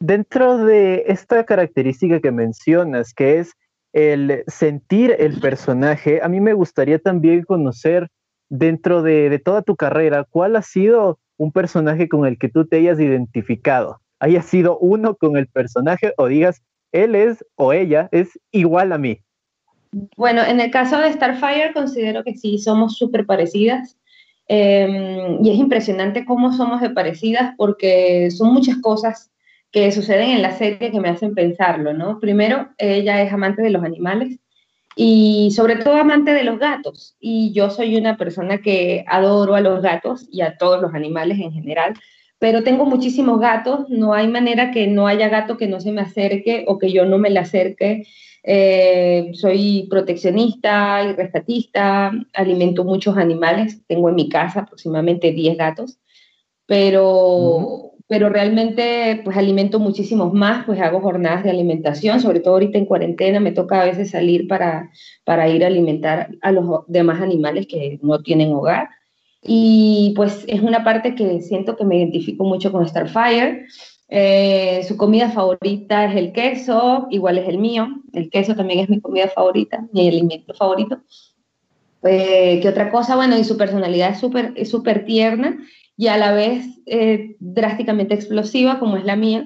Dentro 0.00 0.58
de 0.58 1.04
esta 1.06 1.44
característica 1.44 2.20
que 2.20 2.30
mencionas, 2.30 3.14
que 3.14 3.38
es 3.38 3.52
el 3.92 4.42
sentir 4.48 5.14
el 5.18 5.40
personaje, 5.40 6.20
a 6.22 6.28
mí 6.28 6.40
me 6.40 6.52
gustaría 6.52 6.98
también 6.98 7.44
conocer 7.44 8.08
dentro 8.48 9.02
de, 9.02 9.40
toda 9.44 9.62
tu 9.62 9.76
carrera, 9.76 10.24
¿cuál 10.28 10.56
ha 10.56 10.62
sido 10.62 11.18
un 11.36 11.52
personaje 11.52 12.08
con 12.08 12.26
el 12.26 12.38
que 12.38 12.48
tú 12.48 12.66
te 12.66 12.76
hayas 12.76 13.00
identificado? 13.00 14.00
¿Haya 14.18 14.42
sido 14.42 14.78
uno 14.78 15.14
con 15.14 15.36
el 15.36 15.46
personaje 15.46 16.12
o 16.16 16.26
digas, 16.26 16.62
él 16.92 17.14
es 17.14 17.44
o 17.56 17.72
ella 17.72 18.08
es 18.12 18.38
igual 18.50 18.92
a 18.92 18.98
mí? 18.98 19.20
Bueno, 20.16 20.42
en 20.42 20.60
el 20.60 20.70
caso 20.70 20.98
de 20.98 21.12
Starfire 21.12 21.72
considero 21.72 22.24
que 22.24 22.34
sí, 22.34 22.58
somos 22.58 22.96
súper 22.96 23.26
parecidas. 23.26 23.96
Em, 24.46 25.42
y 25.42 25.50
es 25.50 25.56
impresionante 25.56 26.24
cómo 26.26 26.52
somos 26.52 26.80
de 26.80 26.90
parecidas 26.90 27.54
porque 27.56 28.30
son 28.30 28.52
muchas 28.52 28.76
cosas 28.78 29.30
que 29.74 29.90
suceden 29.90 30.30
en 30.30 30.40
la 30.40 30.56
serie 30.56 30.92
que 30.92 31.00
me 31.00 31.08
hacen 31.08 31.34
pensarlo, 31.34 31.92
¿no? 31.92 32.20
Primero, 32.20 32.68
ella 32.78 33.20
es 33.22 33.32
amante 33.32 33.60
de 33.60 33.70
los 33.70 33.82
animales 33.82 34.38
y 34.94 35.50
sobre 35.50 35.74
todo 35.74 35.96
amante 35.96 36.32
de 36.32 36.44
los 36.44 36.60
gatos. 36.60 37.16
Y 37.18 37.52
yo 37.52 37.70
soy 37.70 37.96
una 37.96 38.16
persona 38.16 38.58
que 38.58 39.04
adoro 39.08 39.56
a 39.56 39.60
los 39.60 39.82
gatos 39.82 40.28
y 40.30 40.42
a 40.42 40.56
todos 40.58 40.80
los 40.80 40.94
animales 40.94 41.40
en 41.40 41.50
general, 41.52 41.94
pero 42.38 42.62
tengo 42.62 42.86
muchísimos 42.86 43.40
gatos, 43.40 43.88
no 43.88 44.14
hay 44.14 44.28
manera 44.28 44.70
que 44.70 44.86
no 44.86 45.08
haya 45.08 45.28
gato 45.28 45.56
que 45.56 45.66
no 45.66 45.80
se 45.80 45.90
me 45.90 46.02
acerque 46.02 46.64
o 46.68 46.78
que 46.78 46.92
yo 46.92 47.04
no 47.04 47.18
me 47.18 47.30
le 47.30 47.40
acerque. 47.40 48.06
Eh, 48.44 49.32
soy 49.32 49.88
proteccionista 49.90 51.02
y 51.02 51.14
rescatista, 51.14 52.12
alimento 52.32 52.84
muchos 52.84 53.16
animales, 53.16 53.82
tengo 53.88 54.08
en 54.08 54.14
mi 54.14 54.28
casa 54.28 54.60
aproximadamente 54.60 55.32
10 55.32 55.56
gatos, 55.56 55.98
pero 56.64 57.93
pero 58.14 58.28
realmente 58.28 59.22
pues 59.24 59.36
alimento 59.36 59.80
muchísimos 59.80 60.32
más, 60.32 60.64
pues 60.66 60.80
hago 60.80 61.00
jornadas 61.00 61.42
de 61.42 61.50
alimentación, 61.50 62.20
sobre 62.20 62.38
todo 62.38 62.54
ahorita 62.54 62.78
en 62.78 62.86
cuarentena 62.86 63.40
me 63.40 63.50
toca 63.50 63.80
a 63.80 63.86
veces 63.86 64.10
salir 64.10 64.46
para, 64.46 64.92
para 65.24 65.48
ir 65.48 65.64
a 65.64 65.66
alimentar 65.66 66.30
a 66.40 66.52
los 66.52 66.84
demás 66.86 67.20
animales 67.20 67.66
que 67.66 67.98
no 68.02 68.22
tienen 68.22 68.52
hogar. 68.52 68.88
y 69.42 70.12
pues 70.14 70.44
es 70.46 70.60
una 70.60 70.84
parte 70.84 71.16
que 71.16 71.40
siento 71.40 71.76
que 71.76 71.84
me 71.84 71.96
identifico 71.96 72.44
mucho 72.44 72.70
con 72.70 72.86
Starfire. 72.86 73.66
Eh, 74.08 74.84
su 74.86 74.96
comida 74.96 75.30
favorita 75.30 76.04
es 76.04 76.16
el 76.16 76.32
queso, 76.32 77.08
igual 77.10 77.38
es 77.38 77.48
el 77.48 77.58
mío. 77.58 77.88
El 78.12 78.30
queso 78.30 78.54
también 78.54 78.78
es 78.78 78.88
mi 78.88 79.00
comida 79.00 79.26
favorita, 79.26 79.88
mi 79.92 80.06
alimento 80.06 80.54
favorito. 80.54 81.00
Eh, 82.04 82.60
¿Qué 82.62 82.68
otra 82.68 82.92
cosa? 82.92 83.16
Bueno, 83.16 83.36
y 83.36 83.42
su 83.42 83.56
personalidad 83.56 84.10
es 84.10 84.20
súper 84.20 84.52
es 84.54 84.70
super 84.70 85.04
tierna 85.04 85.58
y 85.96 86.08
a 86.08 86.16
la 86.16 86.32
vez 86.32 86.66
eh, 86.86 87.36
drásticamente 87.38 88.14
explosiva, 88.14 88.78
como 88.78 88.96
es 88.96 89.04
la 89.04 89.16
mía. 89.16 89.44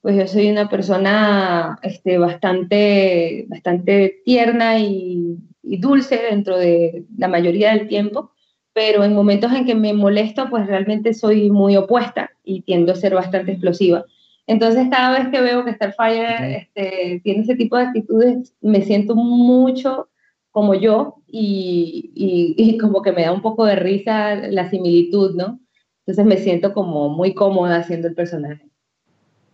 Pues 0.00 0.16
yo 0.16 0.26
soy 0.26 0.50
una 0.50 0.68
persona 0.68 1.78
este, 1.82 2.18
bastante, 2.18 3.46
bastante 3.48 4.20
tierna 4.24 4.78
y, 4.78 5.38
y 5.62 5.78
dulce 5.78 6.20
dentro 6.30 6.58
de 6.58 7.04
la 7.16 7.28
mayoría 7.28 7.72
del 7.72 7.88
tiempo 7.88 8.34
pero 8.74 9.04
en 9.04 9.14
momentos 9.14 9.52
en 9.52 9.64
que 9.64 9.74
me 9.74 9.94
molesto, 9.94 10.50
pues 10.50 10.66
realmente 10.66 11.14
soy 11.14 11.50
muy 11.50 11.76
opuesta 11.76 12.30
y 12.42 12.62
tiendo 12.62 12.92
a 12.92 12.96
ser 12.96 13.14
bastante 13.14 13.52
explosiva. 13.52 14.04
Entonces, 14.46 14.88
cada 14.90 15.16
vez 15.16 15.28
que 15.28 15.40
veo 15.40 15.64
que 15.64 15.72
Starfire 15.72 16.56
este, 16.56 17.20
tiene 17.22 17.42
ese 17.42 17.54
tipo 17.54 17.76
de 17.76 17.84
actitudes, 17.84 18.54
me 18.60 18.82
siento 18.82 19.14
mucho 19.14 20.08
como 20.50 20.74
yo 20.74 21.22
y, 21.26 22.10
y, 22.14 22.78
como 22.78 23.00
que 23.00 23.12
me 23.12 23.22
da 23.22 23.32
un 23.32 23.42
poco 23.42 23.64
de 23.64 23.76
risa 23.76 24.34
la 24.34 24.68
similitud, 24.68 25.34
¿no? 25.34 25.60
Entonces 26.06 26.26
me 26.26 26.36
siento 26.36 26.72
como 26.72 27.08
muy 27.08 27.34
cómoda 27.34 27.76
haciendo 27.76 28.08
el 28.08 28.14
personaje. 28.14 28.68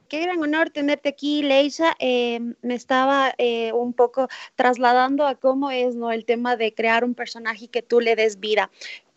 Qué 0.08 0.20
gran 0.20 0.42
honor 0.42 0.70
tenerte 0.70 1.08
aquí, 1.08 1.42
Leisha. 1.42 1.94
Eh, 2.00 2.40
me 2.62 2.74
estaba 2.74 3.32
eh, 3.38 3.72
un 3.72 3.92
poco 3.92 4.26
trasladando 4.56 5.24
a 5.24 5.36
cómo 5.36 5.70
es 5.70 5.94
¿no? 5.94 6.10
el 6.10 6.24
tema 6.24 6.56
de 6.56 6.74
crear 6.74 7.04
un 7.04 7.14
personaje 7.14 7.68
que 7.68 7.82
tú 7.82 8.00
le 8.00 8.16
des 8.16 8.40
vida. 8.40 8.70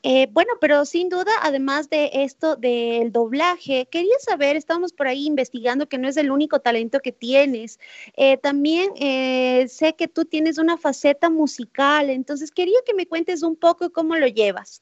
Eh, 0.05 0.27
bueno, 0.31 0.51
pero 0.59 0.83
sin 0.83 1.07
duda, 1.07 1.31
además 1.41 1.89
de 1.89 2.09
esto 2.11 2.57
del 2.57 3.13
doblaje, 3.13 3.87
quería 3.89 4.19
saber, 4.19 4.57
estábamos 4.57 4.91
por 4.91 5.07
ahí 5.07 5.25
investigando 5.25 5.87
que 5.87 5.97
no 5.97 6.09
es 6.09 6.17
el 6.17 6.29
único 6.29 6.59
talento 6.59 6.99
que 6.99 7.13
tienes. 7.13 7.79
Eh, 8.17 8.35
también 8.35 8.91
eh, 8.99 9.65
sé 9.69 9.93
que 9.95 10.09
tú 10.09 10.25
tienes 10.25 10.57
una 10.57 10.77
faceta 10.77 11.29
musical, 11.29 12.09
entonces 12.09 12.51
quería 12.51 12.79
que 12.85 12.93
me 12.93 13.07
cuentes 13.07 13.43
un 13.43 13.55
poco 13.55 13.91
cómo 13.91 14.17
lo 14.17 14.27
llevas. 14.27 14.81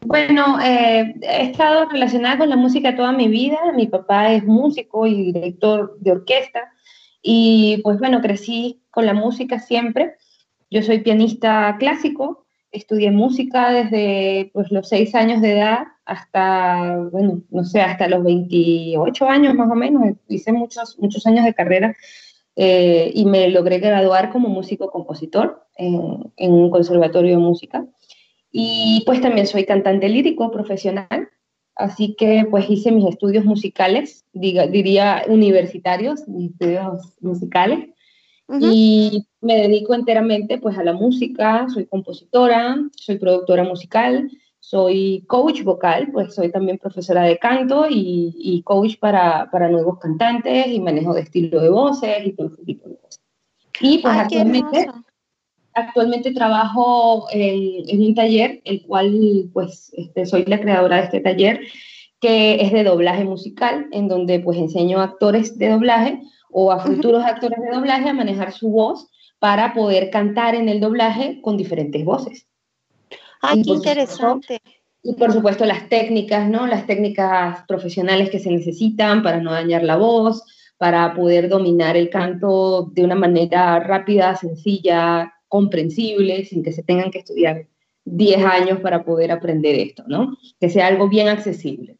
Bueno, 0.00 0.58
he 0.60 1.14
estado 1.42 1.88
relacionada 1.88 2.38
con 2.38 2.48
la 2.48 2.56
música 2.56 2.96
toda 2.96 3.12
mi 3.12 3.28
vida. 3.28 3.58
Mi 3.74 3.86
papá 3.86 4.32
es 4.32 4.44
músico 4.44 5.06
y 5.06 5.32
director 5.32 5.96
de 6.00 6.12
orquesta 6.12 6.72
y 7.28 7.80
pues 7.82 7.98
bueno, 7.98 8.20
crecí 8.20 8.82
con 8.90 9.04
la 9.04 9.12
música 9.12 9.58
siempre. 9.58 10.14
Yo 10.70 10.82
soy 10.82 11.00
pianista 11.00 11.76
clásico, 11.78 12.46
estudié 12.70 13.10
música 13.10 13.72
desde 13.72 14.50
pues, 14.52 14.70
los 14.70 14.88
seis 14.88 15.14
años 15.14 15.40
de 15.42 15.58
edad 15.58 15.86
hasta, 16.04 16.98
bueno, 17.10 17.42
no 17.50 17.64
sé, 17.64 17.80
hasta 17.80 18.06
los 18.06 18.22
28 18.22 19.28
años 19.28 19.54
más 19.54 19.68
o 19.70 19.74
menos. 19.74 20.04
Hice 20.28 20.52
muchos, 20.52 20.98
muchos 21.00 21.26
años 21.26 21.44
de 21.44 21.54
carrera 21.54 21.96
eh, 22.54 23.10
y 23.12 23.24
me 23.24 23.48
logré 23.48 23.80
graduar 23.80 24.30
como 24.30 24.48
músico-compositor 24.48 25.66
en, 25.76 26.52
un 26.52 26.70
conservatorio 26.70 27.32
de 27.32 27.42
música. 27.42 27.84
Y 28.58 29.02
pues 29.04 29.20
también 29.20 29.46
soy 29.46 29.66
cantante 29.66 30.08
lírico 30.08 30.50
profesional, 30.50 31.28
así 31.74 32.14
que 32.14 32.46
pues 32.50 32.70
hice 32.70 32.90
mis 32.90 33.04
estudios 33.04 33.44
musicales, 33.44 34.24
diga, 34.32 34.66
diría 34.66 35.24
universitarios, 35.28 36.26
mis 36.26 36.52
estudios 36.52 37.18
musicales. 37.20 37.90
Y 38.58 39.26
me 39.42 39.56
dedico 39.56 39.92
enteramente 39.92 40.56
pues 40.56 40.78
a 40.78 40.84
la 40.84 40.94
música, 40.94 41.66
soy 41.68 41.84
compositora, 41.84 42.78
soy 42.96 43.18
productora 43.18 43.62
musical, 43.62 44.30
soy 44.58 45.24
coach 45.26 45.62
vocal, 45.62 46.08
pues 46.10 46.34
soy 46.34 46.50
también 46.50 46.78
profesora 46.78 47.24
de 47.24 47.36
canto 47.38 47.84
y, 47.90 48.62
coach 48.64 48.98
para, 48.98 49.50
para, 49.50 49.68
nuevos 49.68 49.98
cantantes 49.98 50.68
y 50.68 50.80
manejo 50.80 51.12
de 51.12 51.20
estilo 51.20 51.60
de 51.60 51.68
voces 51.68 52.24
y 52.24 52.32
todo 52.32 52.46
ese 52.46 52.64
tipo 52.64 52.88
de 52.88 52.96
cosas. 52.96 53.20
Y 53.82 53.98
pues 53.98 54.16
actualmente, 54.16 54.88
actualmente 55.76 56.32
trabajo 56.32 57.26
en, 57.30 57.88
en, 57.88 58.00
un 58.00 58.14
taller, 58.14 58.60
el 58.64 58.82
cual 58.82 59.50
pues 59.52 59.92
este, 59.96 60.26
soy 60.26 60.44
la 60.46 60.60
creadora 60.60 60.96
de 60.96 61.02
este 61.04 61.20
taller, 61.20 61.60
que 62.20 62.62
es 62.62 62.72
de 62.72 62.82
doblaje 62.82 63.24
musical, 63.24 63.86
en 63.92 64.08
donde 64.08 64.40
pues 64.40 64.58
enseño 64.58 65.00
a 65.00 65.04
actores 65.04 65.58
de 65.58 65.68
doblaje 65.68 66.20
o 66.50 66.72
a 66.72 66.80
futuros 66.80 67.24
actores 67.24 67.60
de 67.60 67.76
doblaje 67.76 68.08
a 68.08 68.14
manejar 68.14 68.52
su 68.52 68.70
voz 68.70 69.08
para 69.38 69.74
poder 69.74 70.10
cantar 70.10 70.54
en 70.54 70.68
el 70.68 70.80
doblaje 70.80 71.40
con 71.42 71.56
diferentes 71.56 72.04
voces. 72.04 72.46
¡Ay, 73.42 73.62
qué 73.62 73.70
interesante! 73.70 74.60
y 75.06 75.14
por 75.14 75.32
supuesto 75.32 75.64
las 75.64 75.88
técnicas, 75.88 76.48
¿no? 76.48 76.66
Las 76.66 76.86
técnicas 76.86 77.64
profesionales 77.68 78.28
que 78.28 78.40
se 78.40 78.50
necesitan 78.50 79.22
para 79.22 79.40
no 79.40 79.52
dañar 79.52 79.84
la 79.84 79.96
voz, 79.96 80.42
para 80.78 81.14
poder 81.14 81.48
dominar 81.48 81.96
el 81.96 82.10
canto 82.10 82.90
de 82.92 83.04
una 83.04 83.14
manera 83.14 83.78
rápida, 83.78 84.34
sencilla, 84.34 85.32
comprensible, 85.56 86.44
sin 86.44 86.62
que 86.62 86.72
se 86.72 86.82
tengan 86.82 87.10
que 87.10 87.20
estudiar 87.20 87.66
10 88.04 88.44
años 88.44 88.80
para 88.80 89.04
poder 89.06 89.32
aprender 89.32 89.74
esto, 89.74 90.04
¿no? 90.06 90.36
Que 90.60 90.68
sea 90.68 90.86
algo 90.86 91.08
bien 91.08 91.28
accesible. 91.28 91.96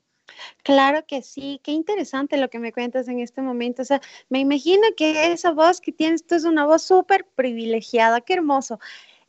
Claro 0.62 1.06
que 1.06 1.22
sí, 1.22 1.58
qué 1.64 1.72
interesante 1.72 2.36
lo 2.36 2.50
que 2.50 2.58
me 2.58 2.70
cuentas 2.70 3.08
en 3.08 3.20
este 3.20 3.40
momento. 3.40 3.80
O 3.80 3.84
sea, 3.86 4.02
me 4.28 4.40
imagino 4.40 4.82
que 4.94 5.32
esa 5.32 5.52
voz 5.52 5.80
que 5.80 5.90
tienes 5.90 6.26
tú 6.26 6.34
es 6.34 6.44
una 6.44 6.66
voz 6.66 6.82
súper 6.82 7.24
privilegiada, 7.34 8.20
qué 8.20 8.34
hermoso. 8.34 8.78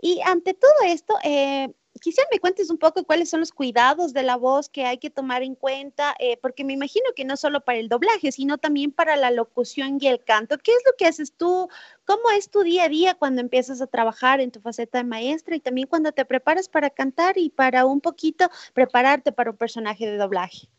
Y 0.01 0.19
ante 0.25 0.53
todo 0.53 0.79
esto, 0.85 1.13
eh, 1.23 1.69
quisiera 1.99 2.27
me 2.31 2.39
cuentes 2.39 2.69
un 2.69 2.77
poco 2.77 3.03
cuáles 3.03 3.29
son 3.29 3.39
los 3.39 3.51
cuidados 3.51 4.13
de 4.13 4.23
la 4.23 4.35
voz 4.35 4.69
que 4.69 4.85
hay 4.85 4.97
que 4.97 5.09
tomar 5.09 5.43
en 5.43 5.55
cuenta, 5.55 6.15
eh, 6.19 6.37
porque 6.37 6.63
me 6.63 6.73
imagino 6.73 7.05
que 7.15 7.25
no 7.25 7.37
solo 7.37 7.61
para 7.61 7.79
el 7.79 7.89
doblaje, 7.89 8.31
sino 8.31 8.57
también 8.57 8.91
para 8.91 9.15
la 9.15 9.31
locución 9.31 9.97
y 9.99 10.07
el 10.07 10.23
canto. 10.23 10.57
¿Qué 10.57 10.71
es 10.71 10.83
lo 10.85 10.93
que 10.97 11.05
haces 11.05 11.33
tú? 11.33 11.69
¿Cómo 12.05 12.29
es 12.31 12.49
tu 12.49 12.63
día 12.63 12.85
a 12.85 12.89
día 12.89 13.15
cuando 13.15 13.41
empiezas 13.41 13.81
a 13.81 13.87
trabajar 13.87 14.41
en 14.41 14.51
tu 14.51 14.61
faceta 14.61 14.99
de 14.99 15.03
maestra 15.03 15.55
y 15.55 15.59
también 15.59 15.87
cuando 15.87 16.11
te 16.11 16.25
preparas 16.25 16.69
para 16.69 16.89
cantar 16.89 17.37
y 17.37 17.49
para 17.49 17.85
un 17.85 18.01
poquito 18.01 18.49
prepararte 18.73 19.31
para 19.31 19.51
un 19.51 19.57
personaje 19.57 20.05
de 20.05 20.17
doblaje? 20.17 20.69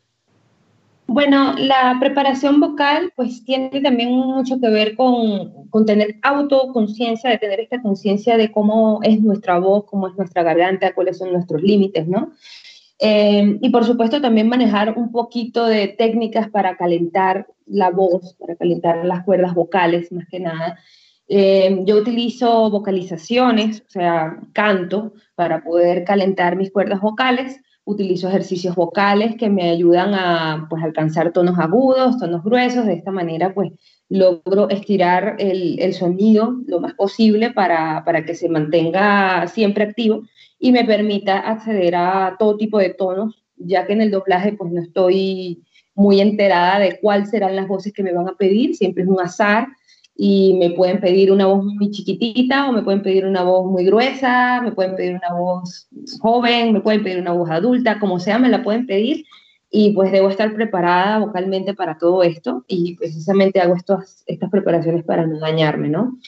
Bueno, 1.10 1.54
la 1.56 1.96
preparación 1.98 2.60
vocal 2.60 3.14
pues 3.16 3.42
tiene 3.42 3.80
también 3.80 4.10
mucho 4.10 4.60
que 4.60 4.68
ver 4.68 4.94
con, 4.94 5.66
con 5.70 5.86
tener 5.86 6.16
autoconciencia, 6.20 7.30
de 7.30 7.38
tener 7.38 7.60
esta 7.60 7.80
conciencia 7.80 8.36
de 8.36 8.52
cómo 8.52 9.00
es 9.02 9.18
nuestra 9.22 9.58
voz, 9.58 9.86
cómo 9.86 10.08
es 10.08 10.14
nuestra 10.16 10.42
garganta, 10.42 10.94
cuáles 10.94 11.16
son 11.16 11.32
nuestros 11.32 11.62
límites, 11.62 12.06
¿no? 12.06 12.32
Eh, 12.98 13.58
y 13.62 13.70
por 13.70 13.86
supuesto 13.86 14.20
también 14.20 14.50
manejar 14.50 14.98
un 14.98 15.10
poquito 15.10 15.64
de 15.64 15.88
técnicas 15.88 16.50
para 16.50 16.76
calentar 16.76 17.46
la 17.64 17.88
voz, 17.88 18.34
para 18.34 18.54
calentar 18.56 19.02
las 19.06 19.24
cuerdas 19.24 19.54
vocales 19.54 20.12
más 20.12 20.26
que 20.28 20.40
nada. 20.40 20.78
Eh, 21.26 21.84
yo 21.86 21.96
utilizo 21.96 22.68
vocalizaciones, 22.68 23.80
o 23.80 23.90
sea, 23.90 24.40
canto, 24.52 25.14
para 25.34 25.64
poder 25.64 26.04
calentar 26.04 26.54
mis 26.54 26.70
cuerdas 26.70 27.00
vocales 27.00 27.62
utilizo 27.88 28.28
ejercicios 28.28 28.76
vocales 28.76 29.34
que 29.36 29.48
me 29.48 29.70
ayudan 29.70 30.12
a 30.12 30.66
pues, 30.68 30.82
alcanzar 30.84 31.32
tonos 31.32 31.58
agudos, 31.58 32.18
tonos 32.18 32.44
gruesos, 32.44 32.84
de 32.84 32.92
esta 32.92 33.10
manera 33.10 33.54
pues 33.54 33.72
logro 34.10 34.68
estirar 34.68 35.36
el, 35.38 35.80
el 35.80 35.94
sonido 35.94 36.54
lo 36.66 36.80
más 36.80 36.92
posible 36.92 37.50
para, 37.50 38.04
para, 38.04 38.26
que 38.26 38.34
se 38.34 38.50
mantenga 38.50 39.46
siempre 39.46 39.84
activo 39.84 40.22
y 40.58 40.70
me 40.70 40.84
permita 40.84 41.38
acceder 41.38 41.94
a 41.96 42.36
todo 42.38 42.58
tipo 42.58 42.78
de 42.78 42.90
tonos, 42.90 43.42
ya 43.56 43.86
que 43.86 43.94
en 43.94 44.02
el 44.02 44.10
doblaje 44.10 44.52
pues 44.52 44.70
no 44.70 44.82
estoy 44.82 45.64
muy 45.94 46.20
enterada 46.20 46.78
de 46.80 47.00
cuáles 47.00 47.30
serán 47.30 47.56
las 47.56 47.68
voces 47.68 47.94
que 47.94 48.02
me 48.02 48.12
van 48.12 48.28
a 48.28 48.36
pedir, 48.36 48.76
siempre 48.76 49.04
es 49.04 49.08
un 49.08 49.20
azar, 49.20 49.66
y 50.20 50.54
me 50.54 50.70
pueden 50.70 51.00
pedir 51.00 51.30
una 51.30 51.46
voz 51.46 51.64
muy 51.64 51.92
chiquitita 51.92 52.68
o 52.68 52.72
me 52.72 52.82
pueden 52.82 53.02
pedir 53.02 53.24
una 53.24 53.44
voz 53.44 53.70
muy 53.70 53.84
gruesa, 53.84 54.60
me 54.60 54.72
pueden 54.72 54.96
pedir 54.96 55.14
una 55.14 55.32
voz 55.38 55.86
joven, 56.20 56.72
me 56.72 56.80
pueden 56.80 57.04
pedir 57.04 57.20
una 57.20 57.32
voz 57.32 57.48
adulta, 57.48 58.00
como 58.00 58.18
sea, 58.18 58.36
me 58.40 58.48
la 58.48 58.64
pueden 58.64 58.84
pedir 58.84 59.24
y 59.70 59.92
pues 59.92 60.10
debo 60.10 60.28
estar 60.28 60.52
preparada 60.54 61.20
vocalmente 61.20 61.72
para 61.72 61.98
todo 61.98 62.24
esto 62.24 62.64
y 62.66 62.96
precisamente 62.96 63.60
hago 63.60 63.76
estas 63.76 64.50
preparaciones 64.50 65.04
para 65.04 65.24
no 65.24 65.38
dañarme, 65.38 65.88
¿no? 65.88 66.18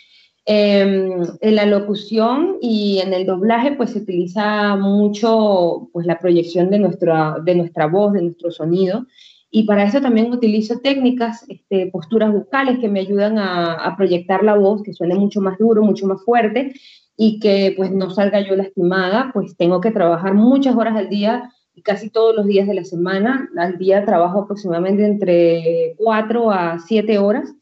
Em, 0.47 1.23
en 1.41 1.55
la 1.57 1.67
locución 1.67 2.59
y 2.61 3.01
en 3.01 3.13
el 3.13 3.27
doblaje 3.27 3.73
pues 3.73 3.91
se 3.91 3.99
utiliza 3.99 4.77
mucho 4.77 5.89
pues 5.93 6.07
la 6.07 6.21
proyección 6.21 6.71
de 6.71 6.79
nuestra, 6.79 7.39
de 7.45 7.57
nuestra 7.57 7.87
voz, 7.87 8.13
de 8.13 8.23
nuestro 8.23 8.53
sonido 8.53 9.05
y 9.51 9.65
para 9.65 9.85
eso 9.85 10.01
también 10.01 10.33
utilizo 10.33 10.79
técnicas, 10.79 11.45
este, 11.49 11.87
posturas 11.87 12.33
vocales 12.33 12.79
que 12.79 12.89
me 12.89 13.01
ayudan 13.01 13.37
a, 13.39 13.95
proyectar 13.97 14.45
la 14.45 14.55
voz, 14.55 14.83
que 14.83 14.93
suene 14.93 15.17
mucho 15.17 15.41
más 15.41 15.59
duro, 15.59 15.83
mucho 15.83 16.07
más 16.07 16.23
fuerte 16.25 16.73
y 17.17 17.41
que 17.41 17.75
pues 17.77 17.91
no 17.91 18.11
salga 18.11 18.41
yo 18.41 18.55
lastimada, 18.55 19.31
pues 19.35 19.57
tengo 19.57 19.81
que 19.81 19.91
trabajar 19.91 20.35
muchas 20.35 20.77
horas 20.77 20.97
al 20.97 21.09
día 21.09 21.51
y 21.75 21.83
casi 21.83 22.11
todos 22.11 22.35
los 22.35 22.47
días 22.47 22.69
de 22.69 22.75
la 22.75 22.85
semana. 22.85 23.51
Al 23.59 23.77
día 23.77 24.05
trabajo 24.05 24.43
aproximadamente 24.43 25.05
entre 25.05 25.95
4 25.99 26.51
a 26.53 26.79
7 26.79 27.19
horas 27.19 27.53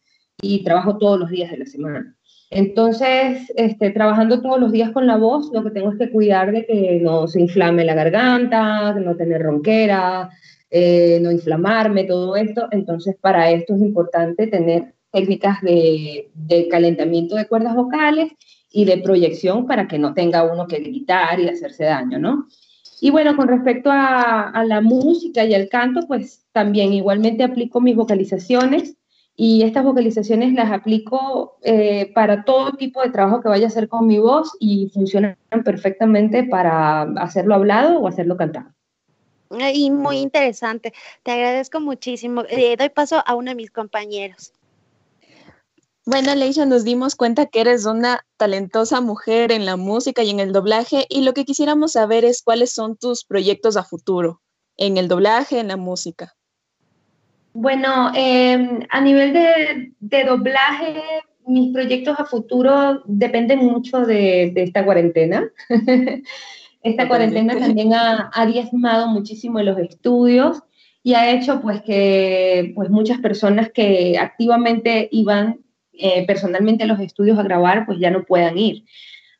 y 0.43 0.63
trabajo 0.65 0.99
todos 0.99 1.19
los 1.19 1.31
días 1.31 1.51
de 1.51 1.59
la 1.59 1.67
semana. 1.67 2.15
Entonces, 2.51 3.53
este, 3.57 3.91
trabajando 3.91 4.41
todos 4.41 4.61
los 4.61 4.73
días 4.73 4.91
con 4.93 5.07
la 5.07 5.17
voz, 5.17 5.51
lo 5.53 5.63
que 5.65 5.71
tengo 5.71 5.93
es 5.93 5.99
que 5.99 6.11
cuidar 6.11 6.53
de 6.53 6.65
que 6.65 7.01
no 7.03 7.27
se 7.29 7.41
inflame 7.41 7.85
la 7.85 7.95
garganta, 7.95 8.95
no 8.95 9.17
tener 9.17 9.43
ronquera, 9.43 10.31
eh, 10.71 11.19
no 11.23 11.33
inflamarme, 11.33 12.05
todo 12.05 12.37
esto. 12.37 12.69
Entonces, 12.71 13.17
para 13.21 13.51
esto 13.51 13.75
es 13.75 13.81
importante 13.81 14.47
tener 14.47 14.95
técnicas 15.13 15.61
de, 15.63 16.31
calentamiento 16.71 17.37
de 17.37 17.47
cuerdas 17.47 17.75
vocales 17.75 18.33
y 18.71 18.85
de 18.85 18.99
proyección 18.99 19.67
para 19.67 19.89
que 19.89 19.99
no 19.99 20.13
tenga 20.15 20.45
uno 20.45 20.67
que 20.67 20.81
gritar 20.81 21.41
y 21.41 21.49
hacerse 21.49 21.85
daño, 21.85 22.19
¿no? 22.19 22.47
Y 23.01 23.11
bueno, 23.11 23.37
con 23.37 23.49
respecto 23.49 23.91
a, 23.93 24.65
la 24.67 24.81
música 24.81 25.45
y 25.45 25.55
al 25.55 25.69
canto, 25.69 26.01
pues 26.07 26.47
también 26.53 26.93
igualmente 26.93 27.45
aplico 27.45 27.81
mis 27.81 27.97
vocalizaciones 27.97 28.97
y 29.37 29.63
estas 29.63 29.85
vocalizaciones 29.85 30.53
las 30.53 30.73
aplico 30.73 31.59
eh, 31.63 32.11
para 32.13 32.45
todo 32.45 32.73
tipo 32.73 33.01
de 33.01 33.11
trabajo 33.11 33.41
que 33.41 33.49
vaya 33.49 33.67
a 33.67 33.69
hacer 33.69 33.89
con 33.89 34.07
mi 34.07 34.19
voz 34.19 34.51
y 34.59 34.91
funcionan 34.93 35.37
perfectamente 35.65 36.43
para 36.43 37.03
hacerlo 37.03 37.55
hablado 37.55 38.01
o 38.01 38.09
hacerlo 38.09 38.37
cantado. 38.37 38.78
Y 39.51 39.91
muy 39.91 40.19
interesante. 40.19 40.93
Te 41.23 41.33
agradezco 41.33 41.81
muchísimo. 41.81 42.45
Eh, 42.49 42.77
doy 42.77 42.91
paso 42.91 43.23
a 43.25 43.35
uno 43.35 43.51
de 43.51 43.55
mis 43.55 43.71
compañeros. 43.71 44.53
Bueno, 46.11 46.35
Leisha, 46.35 46.65
nos 46.65 46.85
dimos 46.85 47.15
cuenta 47.15 47.45
que 47.47 47.61
eres 47.61 47.85
una 47.85 48.25
talentosa 48.39 49.03
mujer 49.03 49.53
en 49.53 49.67
la 49.67 49.77
música 49.77 50.23
y 50.23 50.31
en 50.31 50.41
el 50.41 50.53
doblaje 50.53 51.05
y 51.11 51.23
lo 51.23 51.35
que 51.35 51.45
quisiéramos 51.45 51.93
saber 51.93 52.25
es 52.25 52.43
cuáles 52.43 52.73
son 52.73 52.97
tus 52.97 53.25
proyectos 53.25 53.77
a 53.77 53.85
futuro 53.85 54.41
en 54.79 54.97
el 54.97 55.07
doblaje, 55.07 55.59
en 55.59 55.69
la 55.69 55.77
música. 55.77 56.35
Bueno, 57.53 58.11
em, 58.15 58.87
a 58.89 59.01
nivel 59.01 59.35
de, 59.35 60.25
doblaje, 60.25 61.03
mis 61.47 61.75
proyectos 61.75 62.19
a 62.19 62.25
futuro 62.25 63.03
dependen 63.05 63.59
mucho 63.59 64.01
de, 64.07 64.53
esta 64.57 64.85
cuarentena. 64.85 65.51
esta 66.83 67.09
cuarentena 67.09 67.59
también 67.59 67.93
ha, 67.93 68.31
ha, 68.33 68.47
diezmado 68.47 69.09
muchísimo 69.09 69.61
los 69.61 69.79
estudios 69.79 70.63
y 71.03 71.15
ha 71.15 71.31
hecho 71.33 71.61
pues 71.61 71.83
que 71.83 72.73
pues 72.75 72.91
muchas 72.91 73.19
personas 73.19 73.71
que 73.73 74.17
activamente 74.19 75.09
iban 75.11 75.61
eh, 75.93 76.25
personalmente 76.27 76.85
a 76.85 76.87
los 76.87 77.01
estudios 77.01 77.39
a 77.39 77.43
grabar 77.43 77.87
pues 77.87 77.99
ya 77.99 78.11
no 78.11 78.25
puedan 78.25 78.57
ir. 78.57 78.85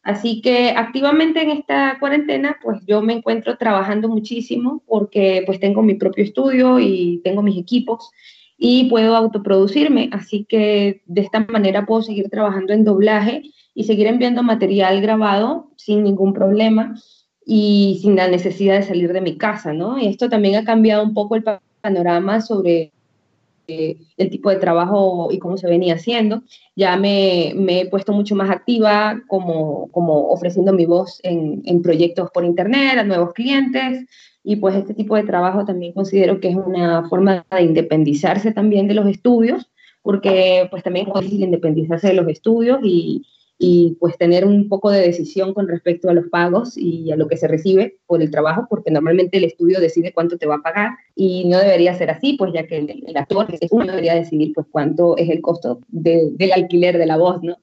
Así 0.03 0.41
que 0.41 0.71
activamente 0.71 1.43
en 1.43 1.51
esta 1.51 1.99
cuarentena, 2.01 2.57
pues 2.63 2.81
yo 2.87 3.03
me 3.03 3.13
encuentro 3.13 3.59
trabajando 3.59 4.09
muchísimo 4.09 4.83
porque 4.87 5.43
pues 5.45 5.61
tengo 5.61 5.83
mi 5.83 5.95
propio 5.95 6.25
estudio 6.25 6.79
y 6.81 7.21
tengo 7.23 7.43
mis 7.43 7.59
equipos 7.59 8.11
y 8.57 8.89
puedo 8.89 9.15
autoproducirme. 9.15 10.09
Así 10.13 10.47
que 10.49 11.03
de 11.05 11.21
esta 11.21 11.41
manera 11.41 11.85
puedo 11.85 12.03
seguir 12.03 12.31
trabajando 12.31 12.73
en 12.73 12.85
doblaje 12.85 13.43
y 13.75 13.85
seguir 13.85 14.07
enviando 14.07 14.43
material 14.43 15.01
grabado 15.03 15.71
sin 15.77 16.03
ningún 16.05 16.33
problema 16.33 16.95
y 17.51 17.99
sin 18.03 18.15
la 18.15 18.29
necesidad 18.29 18.77
de 18.77 18.83
salir 18.83 19.11
de 19.11 19.23
mi 19.23 19.39
casa, 19.39 19.73
¿no? 19.73 19.99
Y 19.99 20.07
esto 20.07 20.29
también 20.29 20.57
ha 20.57 20.65
cambiado 20.65 21.03
un 21.03 21.15
poco 21.15 21.35
el 21.35 21.45
panorama 21.81 22.43
sobre 22.43 22.93
el 23.67 24.31
tipo 24.31 24.51
de 24.51 24.57
trabajo 24.57 25.29
y 25.31 25.39
cómo 25.39 25.57
se 25.57 25.67
venía 25.67 25.95
haciendo. 25.95 26.43
Ya 26.77 26.99
me, 26.99 27.55
he 27.81 27.89
puesto 27.89 28.13
mucho 28.13 28.37
más 28.37 28.51
activa 28.51 29.23
como, 29.29 29.89
como 29.93 30.29
ofreciendo 30.29 30.75
mi 30.75 30.85
voz 30.85 31.21
en, 31.23 31.63
en, 31.65 31.81
proyectos 31.81 32.31
por 32.33 32.45
internet 32.45 32.99
a 32.99 33.05
nuevos 33.05 33.33
clientes 33.33 34.05
y 34.45 34.57
pues 34.57 34.77
este 34.77 34.93
tipo 34.93 35.17
de 35.17 35.23
trabajo 35.23 35.65
también 35.65 35.95
considero 35.95 36.41
que 36.41 36.51
es 36.51 36.57
una 36.57 37.09
forma 37.09 37.47
de 37.51 37.63
independizarse 37.63 38.53
también 38.53 38.89
de 38.89 38.95
los 38.95 39.07
estudios 39.07 39.71
porque 40.03 40.69
pues 40.71 40.83
también 40.83 41.09
es 41.09 41.15
difícil 41.15 41.45
independizarse 41.45 42.09
de 42.09 42.15
los 42.15 42.29
estudios 42.29 42.81
y, 42.83 43.25
y 43.59 43.97
pues 43.99 44.17
tener 44.17 44.45
un 44.45 44.69
poco 44.69 44.91
de 44.91 45.01
decisión 45.01 45.53
con 45.53 45.67
respecto 45.67 46.09
a 46.09 46.15
los 46.15 46.29
pagos 46.29 46.79
y 46.79 47.11
a 47.11 47.17
lo 47.17 47.27
que 47.27 47.37
se 47.37 47.49
recibe 47.49 47.99
por 48.07 48.23
el 48.23 48.31
trabajo, 48.31 48.69
porque 48.71 48.93
normalmente 48.93 49.39
el 49.39 49.45
estudio 49.45 49.81
decide 49.81 50.13
cuánto 50.13 50.39
te 50.39 50.47
va 50.47 50.57
a 50.57 50.63
pagar 50.63 50.91
y 51.17 51.45
no 51.49 51.59
debería 51.59 51.95
ser 51.95 52.11
así, 52.11 52.35
pues 52.35 52.53
ya 52.53 52.69
que 52.69 52.79
el, 52.79 53.17
actor 53.17 53.47
es 53.61 53.73
uno 53.73 53.87
debería 53.87 54.15
decidir 54.15 54.53
pues 54.55 54.69
cuánto 54.71 55.17
es 55.17 55.29
el 55.29 55.43
costo 55.43 55.81
del 55.89 56.53
alquiler 56.55 56.99
de 56.99 57.07
la 57.07 57.17
voz, 57.17 57.43
¿no? 57.43 57.57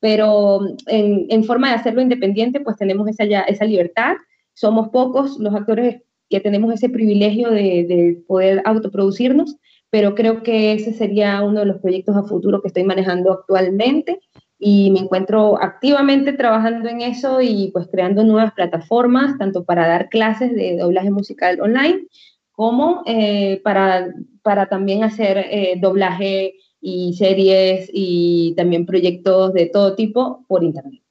Pero 0.00 0.60
en, 0.86 1.44
forma 1.44 1.68
de 1.68 1.76
hacerlo 1.76 2.00
independiente, 2.00 2.58
pues 2.60 2.76
tenemos 2.76 3.06
esa, 3.08 3.24
ya, 3.24 3.42
esa 3.42 3.66
libertad. 3.66 4.16
Somos 4.52 4.88
pocos 4.88 5.38
los 5.38 5.54
actores 5.54 6.02
que 6.28 6.40
tenemos 6.40 6.74
ese 6.74 6.88
privilegio 6.88 7.50
de, 7.50 7.84
de 7.84 8.22
poder 8.26 8.62
autoproducirnos, 8.64 9.58
pero 9.90 10.16
creo 10.16 10.42
que 10.42 10.72
ese 10.72 10.92
sería 10.92 11.42
uno 11.42 11.60
de 11.60 11.66
los 11.66 11.78
proyectos 11.78 12.16
a 12.16 12.24
futuro 12.24 12.60
que 12.60 12.68
estoy 12.68 12.82
manejando 12.82 13.32
actualmente 13.32 14.18
y 14.64 14.92
me 14.92 15.00
encuentro 15.00 15.60
activamente 15.60 16.32
trabajando 16.32 16.88
en 16.88 17.00
eso 17.00 17.40
y 17.40 17.72
pues 17.72 17.88
creando 17.90 18.22
nuevas 18.22 18.52
plataformas, 18.52 19.36
tanto 19.36 19.64
para 19.64 19.88
dar 19.88 20.08
clases 20.08 20.54
de 20.54 20.76
doblaje 20.76 21.10
musical 21.10 21.60
online 21.60 22.06
como 22.52 23.02
eh, 23.06 23.60
para, 23.64 24.14
para 24.42 24.66
también 24.66 25.02
hacer 25.02 25.36
eh, 25.36 25.74
doblaje 25.80 26.54
y 26.80 27.12
series 27.14 27.90
y 27.92 28.54
también 28.56 28.86
proyectos 28.86 29.52
de 29.52 29.66
todo 29.66 29.96
tipo 29.96 30.44
por 30.46 30.62
internet. 30.62 31.02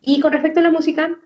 Y 0.00 0.20
con 0.20 0.32
respecto 0.32 0.60
a 0.60 0.62
la 0.62 0.70
música, 0.70 1.18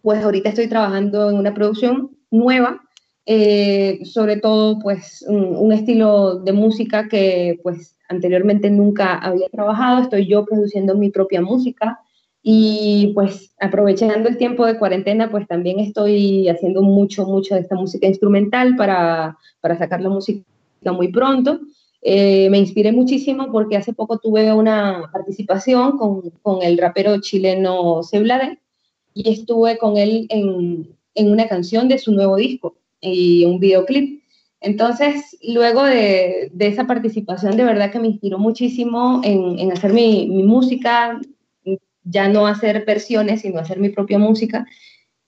pues 0.00 0.24
ahorita 0.24 0.48
estoy 0.48 0.66
trabajando 0.66 1.30
en 1.30 1.36
una 1.36 1.54
producción 1.54 2.16
nueva, 2.32 2.82
eh, 3.26 4.00
sobre 4.06 4.38
todo 4.38 4.80
pues 4.80 5.24
un, 5.28 5.54
un, 5.54 5.72
estilo 5.72 6.40
de 6.40 6.52
música 6.52 7.06
que 7.06 7.60
pues 7.62 7.96
anteriormente 8.12 8.70
nunca 8.70 9.18
había 9.18 9.48
trabajado, 9.48 10.02
estoy 10.02 10.26
yo 10.26 10.44
produciendo 10.44 10.94
mi 10.94 11.10
propia 11.10 11.42
música 11.42 12.00
y 12.42 13.12
pues 13.14 13.54
aprovechando 13.60 14.28
el 14.28 14.36
tiempo 14.36 14.66
de 14.66 14.78
cuarentena, 14.78 15.30
pues 15.30 15.46
también 15.46 15.78
estoy 15.78 16.48
haciendo 16.48 16.82
mucho, 16.82 17.24
mucho 17.26 17.54
de 17.54 17.60
esta 17.60 17.76
música 17.76 18.06
instrumental 18.06 18.76
para, 18.76 19.38
para 19.60 19.78
sacar 19.78 20.00
la 20.00 20.08
música 20.08 20.42
muy 20.92 21.08
pronto. 21.08 21.60
Eh, 22.00 22.50
me 22.50 22.58
inspiré 22.58 22.90
muchísimo 22.90 23.52
porque 23.52 23.76
hace 23.76 23.92
poco 23.92 24.18
tuve 24.18 24.52
una 24.52 25.08
participación 25.12 25.96
con, 25.98 26.30
con 26.42 26.62
el 26.62 26.76
rapero 26.78 27.20
chileno 27.20 28.02
Ceblade 28.02 28.58
y 29.14 29.30
estuve 29.30 29.78
con 29.78 29.96
él 29.96 30.26
en, 30.28 30.88
en 31.14 31.30
una 31.30 31.46
canción 31.46 31.86
de 31.88 31.98
su 31.98 32.12
nuevo 32.12 32.36
disco 32.36 32.74
y 33.00 33.44
un 33.44 33.60
videoclip. 33.60 34.21
Entonces, 34.62 35.36
luego 35.42 35.82
de, 35.84 36.52
esa 36.60 36.86
participación, 36.86 37.56
de 37.56 37.64
verdad 37.64 37.90
que 37.90 37.98
me 37.98 38.06
inspiró 38.08 38.38
muchísimo 38.38 39.20
en, 39.24 39.72
hacer 39.72 39.92
mi, 39.92 40.26
música, 40.44 41.20
ya 42.04 42.28
no 42.28 42.46
hacer 42.46 42.84
versiones, 42.84 43.42
sino 43.42 43.58
hacer 43.58 43.80
mi 43.80 43.88
propia 43.88 44.18
música. 44.18 44.66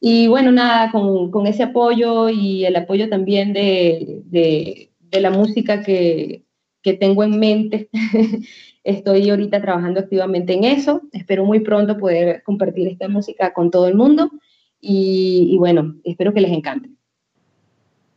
Y 0.00 0.28
bueno, 0.28 0.52
nada, 0.52 0.92
con, 0.92 1.46
ese 1.48 1.64
apoyo 1.64 2.28
y 2.28 2.64
el 2.64 2.76
apoyo 2.76 3.08
también 3.08 3.52
de, 3.52 4.90
la 5.10 5.30
música 5.30 5.82
que, 5.82 6.44
tengo 7.00 7.24
en 7.24 7.38
mente, 7.38 7.88
estoy 8.84 9.30
ahorita 9.30 9.60
trabajando 9.60 9.98
activamente 9.98 10.52
en 10.52 10.64
eso. 10.64 11.02
Espero 11.12 11.44
muy 11.44 11.60
pronto 11.60 11.98
poder 11.98 12.42
compartir 12.44 12.86
esta 12.86 13.08
música 13.08 13.52
con 13.52 13.70
todo 13.70 13.88
el 13.88 13.94
mundo 13.96 14.30
y 14.80 15.56
bueno, 15.58 15.96
espero 16.04 16.32
que 16.32 16.40
les 16.42 16.52
encante. 16.52 16.90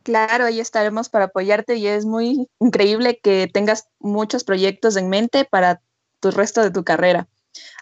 Claro, 0.08 0.46
ahí 0.46 0.58
estaremos 0.58 1.10
para 1.10 1.26
apoyarte 1.26 1.76
y 1.76 1.86
es 1.86 2.06
muy 2.06 2.48
increíble 2.60 3.20
que 3.22 3.46
tengas 3.52 3.90
muchos 3.98 4.42
proyectos 4.42 4.96
en 4.96 5.10
mente 5.10 5.44
para 5.44 5.82
tu 6.20 6.30
resto 6.30 6.62
de 6.62 6.70
tu 6.70 6.82
carrera. 6.82 7.28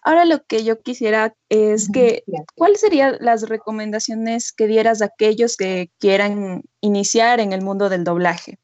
Ahora 0.02 0.24
lo 0.24 0.42
que 0.42 0.64
yo 0.64 0.82
quisiera 0.82 1.36
es 1.50 1.88
que, 1.88 2.24
¿cuáles 2.56 2.80
serían 2.80 3.16
las 3.20 3.48
recomendaciones 3.48 4.52
que 4.52 4.66
dieras 4.66 5.02
a 5.02 5.04
aquellos 5.04 5.56
que 5.56 5.92
quieran 6.00 6.64
iniciar 6.80 7.38
en 7.38 7.52
el 7.52 7.62
mundo 7.62 7.88
del 7.88 8.02
doblaje? 8.02 8.58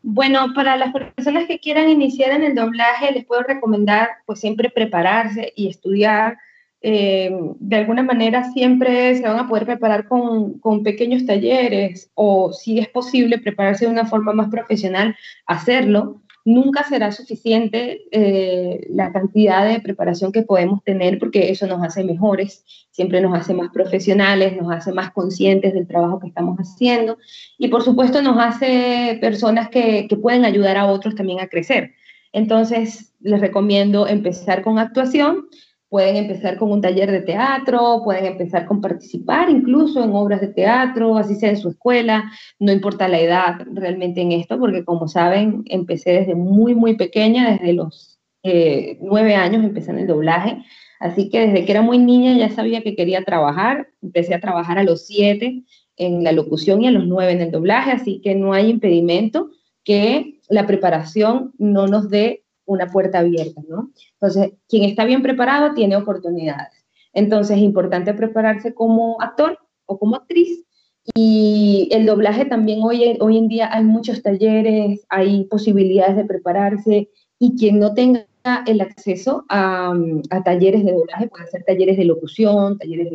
Bueno, 0.00 0.54
para 0.54 0.78
las 0.78 0.94
personas 0.94 1.46
que 1.46 1.60
quieran 1.60 1.90
iniciar 1.90 2.30
en 2.30 2.44
el 2.44 2.54
doblaje, 2.54 3.12
les 3.12 3.26
puedo 3.26 3.42
recomendar 3.42 4.08
pues 4.24 4.40
siempre 4.40 4.70
prepararse 4.70 5.52
y 5.54 5.68
estudiar 5.68 6.38
eh, 6.86 7.34
de 7.60 7.76
alguna 7.76 8.02
manera 8.02 8.52
siempre 8.52 9.16
se 9.16 9.22
van 9.22 9.38
a 9.38 9.48
poder 9.48 9.64
preparar 9.64 10.06
con, 10.06 10.58
con, 10.58 10.82
pequeños 10.82 11.24
talleres 11.24 12.10
o 12.12 12.52
si 12.52 12.78
es 12.78 12.88
posible 12.88 13.38
prepararse 13.38 13.86
de 13.86 13.90
una 13.90 14.04
forma 14.04 14.34
más 14.34 14.50
profesional, 14.50 15.16
hacerlo. 15.46 16.20
Nunca 16.44 16.84
será 16.84 17.10
suficiente 17.10 18.02
eh, 18.12 18.86
la 18.90 19.12
cantidad 19.12 19.66
de 19.66 19.80
preparación 19.80 20.30
que 20.30 20.42
podemos 20.42 20.84
tener 20.84 21.18
porque 21.18 21.50
eso 21.50 21.66
nos 21.66 21.82
hace 21.82 22.04
mejores, 22.04 22.66
siempre 22.90 23.22
nos 23.22 23.32
hace 23.32 23.54
más 23.54 23.70
profesionales, 23.72 24.54
nos 24.54 24.70
hace 24.70 24.92
más 24.92 25.10
conscientes 25.10 25.72
del 25.72 25.86
trabajo 25.86 26.20
que 26.20 26.28
estamos 26.28 26.58
haciendo 26.58 27.16
y 27.56 27.68
por 27.68 27.82
supuesto 27.82 28.20
nos 28.20 28.36
hace 28.38 29.16
personas 29.22 29.70
que, 29.70 30.06
que 30.06 30.16
pueden 30.18 30.44
ayudar 30.44 30.76
a 30.76 30.84
otros 30.84 31.14
también 31.14 31.40
a 31.40 31.48
crecer. 31.48 31.94
Entonces, 32.34 33.14
les 33.20 33.40
recomiendo 33.40 34.06
empezar 34.06 34.60
con 34.60 34.78
actuación, 34.78 35.46
Pueden 35.88 36.16
empezar 36.16 36.56
con 36.58 36.72
un 36.72 36.80
taller 36.80 37.10
de 37.10 37.20
teatro, 37.20 38.00
pueden 38.04 38.26
empezar 38.26 38.66
con 38.66 38.80
participar 38.80 39.48
incluso 39.48 40.02
en 40.02 40.12
obras 40.12 40.40
de 40.40 40.48
teatro, 40.48 41.16
así 41.16 41.36
sea 41.36 41.50
en 41.50 41.56
su 41.56 41.68
escuela, 41.68 42.30
no 42.58 42.72
importa 42.72 43.06
la 43.06 43.20
edad 43.20 43.60
realmente 43.72 44.20
en 44.20 44.32
esto, 44.32 44.58
porque 44.58 44.84
como 44.84 45.06
saben, 45.06 45.62
empecé 45.66 46.12
desde 46.12 46.34
muy, 46.34 46.74
muy 46.74 46.96
pequeña, 46.96 47.52
desde 47.52 47.74
los 47.74 48.18
eh, 48.42 48.98
nueve 49.00 49.36
años 49.36 49.64
empecé 49.64 49.90
en 49.90 50.00
el 50.00 50.06
doblaje, 50.06 50.58
así 51.00 51.28
que 51.30 51.46
desde 51.46 51.64
que 51.64 51.72
era 51.72 51.82
muy 51.82 51.98
niña 51.98 52.36
ya 52.36 52.50
sabía 52.50 52.82
que 52.82 52.96
quería 52.96 53.22
trabajar, 53.22 53.88
empecé 54.02 54.34
a 54.34 54.40
trabajar 54.40 54.78
a 54.78 54.84
los 54.84 55.06
siete 55.06 55.62
en 55.96 56.24
la 56.24 56.32
locución 56.32 56.82
y 56.82 56.88
a 56.88 56.90
los 56.90 57.06
nueve 57.06 57.32
en 57.32 57.40
el 57.40 57.50
doblaje, 57.50 57.92
así 57.92 58.20
que 58.20 58.34
no 58.34 58.52
hay 58.52 58.68
impedimento 58.68 59.50
que 59.84 60.40
la 60.48 60.66
preparación 60.66 61.52
no 61.58 61.86
nos 61.86 62.10
dé 62.10 62.43
una 62.66 62.86
puerta 62.86 63.20
abierta, 63.20 63.62
¿no? 63.68 63.90
Entonces, 64.20 64.52
quien 64.68 64.84
está 64.84 65.04
bien 65.04 65.22
preparado 65.22 65.74
tiene 65.74 65.96
oportunidades. 65.96 66.84
Entonces, 67.12 67.56
es 67.56 67.62
importante 67.62 68.14
prepararse 68.14 68.74
como 68.74 69.20
actor 69.20 69.58
o 69.86 69.98
como 69.98 70.16
actriz. 70.16 70.64
Y 71.14 71.88
el 71.92 72.06
doblaje 72.06 72.46
también 72.46 72.80
hoy, 72.82 73.18
hoy 73.20 73.36
en 73.36 73.48
día 73.48 73.68
hay 73.72 73.84
muchos 73.84 74.22
talleres, 74.22 75.04
hay 75.10 75.44
posibilidades 75.44 76.16
de 76.16 76.24
prepararse 76.24 77.10
y 77.38 77.56
quien 77.56 77.78
no 77.78 77.92
tenga 77.92 78.26
el 78.66 78.80
acceso 78.80 79.44
a, 79.48 79.94
talleres 80.44 80.84
de 80.84 80.92
doblaje, 80.92 81.28
puede 81.28 81.46
ser 81.46 81.64
talleres 81.64 81.96
de 81.96 82.04
locución, 82.04 82.78
talleres 82.78 83.10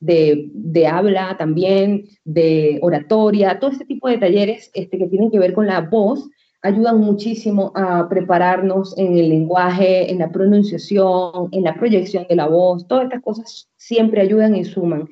de, 0.00 0.50
de, 0.52 0.86
habla 0.86 1.36
también, 1.38 2.04
de 2.24 2.78
oratoria, 2.82 3.58
todo 3.58 3.70
este 3.70 3.86
tipo 3.86 4.08
de 4.08 4.18
talleres 4.18 4.70
este, 4.74 4.98
que 4.98 5.06
tienen 5.06 5.30
que 5.30 5.38
ver 5.38 5.54
con 5.54 5.66
la 5.66 5.80
voz, 5.80 6.28
ayudan 6.62 7.00
muchísimo 7.00 7.72
a 7.74 8.08
prepararnos 8.08 8.96
en 8.98 9.16
el 9.16 9.28
lenguaje, 9.28 10.10
en 10.10 10.18
la 10.18 10.30
pronunciación, 10.30 11.48
en 11.52 11.62
la 11.62 11.74
proyección 11.74 12.26
de 12.28 12.36
la 12.36 12.46
voz, 12.46 12.86
todas 12.88 13.04
estas 13.04 13.22
cosas 13.22 13.68
siempre 13.76 14.20
ayudan 14.20 14.56
y 14.56 14.64
suman. 14.64 15.08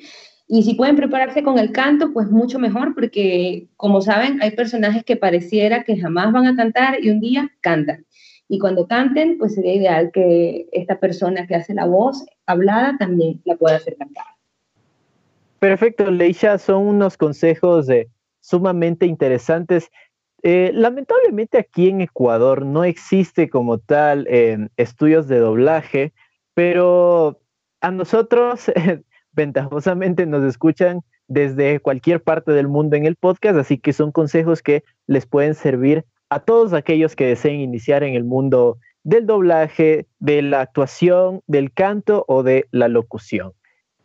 Y 0.46 0.62
si 0.62 0.74
pueden 0.74 0.96
prepararse 0.96 1.42
con 1.42 1.58
el 1.58 1.72
canto, 1.72 2.12
pues 2.12 2.30
mucho 2.30 2.58
mejor, 2.58 2.94
porque 2.94 3.68
como 3.76 4.00
saben, 4.00 4.42
hay 4.42 4.50
personajes 4.50 5.04
que 5.04 5.16
pareciera 5.16 5.84
que 5.84 5.96
jamás 5.96 6.32
van 6.32 6.46
a 6.46 6.56
cantar 6.56 7.02
y 7.02 7.10
un 7.10 7.20
día 7.20 7.50
cantan. 7.60 8.04
Y 8.46 8.58
cuando 8.58 8.86
canten, 8.86 9.38
pues 9.38 9.54
sería 9.54 9.74
ideal 9.74 10.10
que 10.12 10.68
esta 10.72 11.00
persona 11.00 11.46
que 11.46 11.54
hace 11.54 11.72
la 11.72 11.86
voz 11.86 12.24
hablada 12.46 12.96
también 12.98 13.40
la 13.44 13.56
pueda 13.56 13.76
hacer 13.76 13.96
cantar. 13.96 14.24
Perfecto, 15.60 16.10
Leisha, 16.10 16.58
son 16.58 16.86
unos 16.86 17.16
consejos 17.16 17.86
de 17.86 18.10
sumamente 18.40 19.06
interesantes 19.06 19.90
eh, 20.46 20.72
lamentablemente 20.74 21.56
aquí 21.56 21.88
en 21.88 22.02
Ecuador 22.02 22.66
no 22.66 22.84
existe 22.84 23.48
como 23.48 23.78
tal 23.78 24.26
em, 24.28 24.68
estudios 24.76 25.26
de 25.26 25.38
doblaje, 25.38 26.12
pero 26.52 27.40
a 27.80 27.90
nosotros 27.90 28.70
ventajosamente 29.32 30.26
nos 30.26 30.44
escuchan 30.44 31.00
desde 31.28 31.80
cualquier 31.80 32.22
parte 32.22 32.52
del 32.52 32.68
mundo 32.68 32.94
en 32.94 33.06
el 33.06 33.16
podcast, 33.16 33.56
así 33.56 33.78
que 33.78 33.94
son 33.94 34.12
consejos 34.12 34.60
que 34.60 34.84
les 35.06 35.24
pueden 35.24 35.54
servir 35.54 36.04
a 36.28 36.40
todos 36.40 36.74
aquellos 36.74 37.16
que 37.16 37.24
deseen 37.24 37.60
iniciar 37.60 38.02
en 38.02 38.14
el 38.14 38.24
mundo 38.24 38.76
del 39.02 39.24
doblaje, 39.24 40.06
de 40.18 40.42
la 40.42 40.60
actuación, 40.60 41.40
del 41.46 41.72
canto 41.72 42.26
o 42.28 42.42
de 42.42 42.66
la 42.70 42.88
locución. 42.88 43.52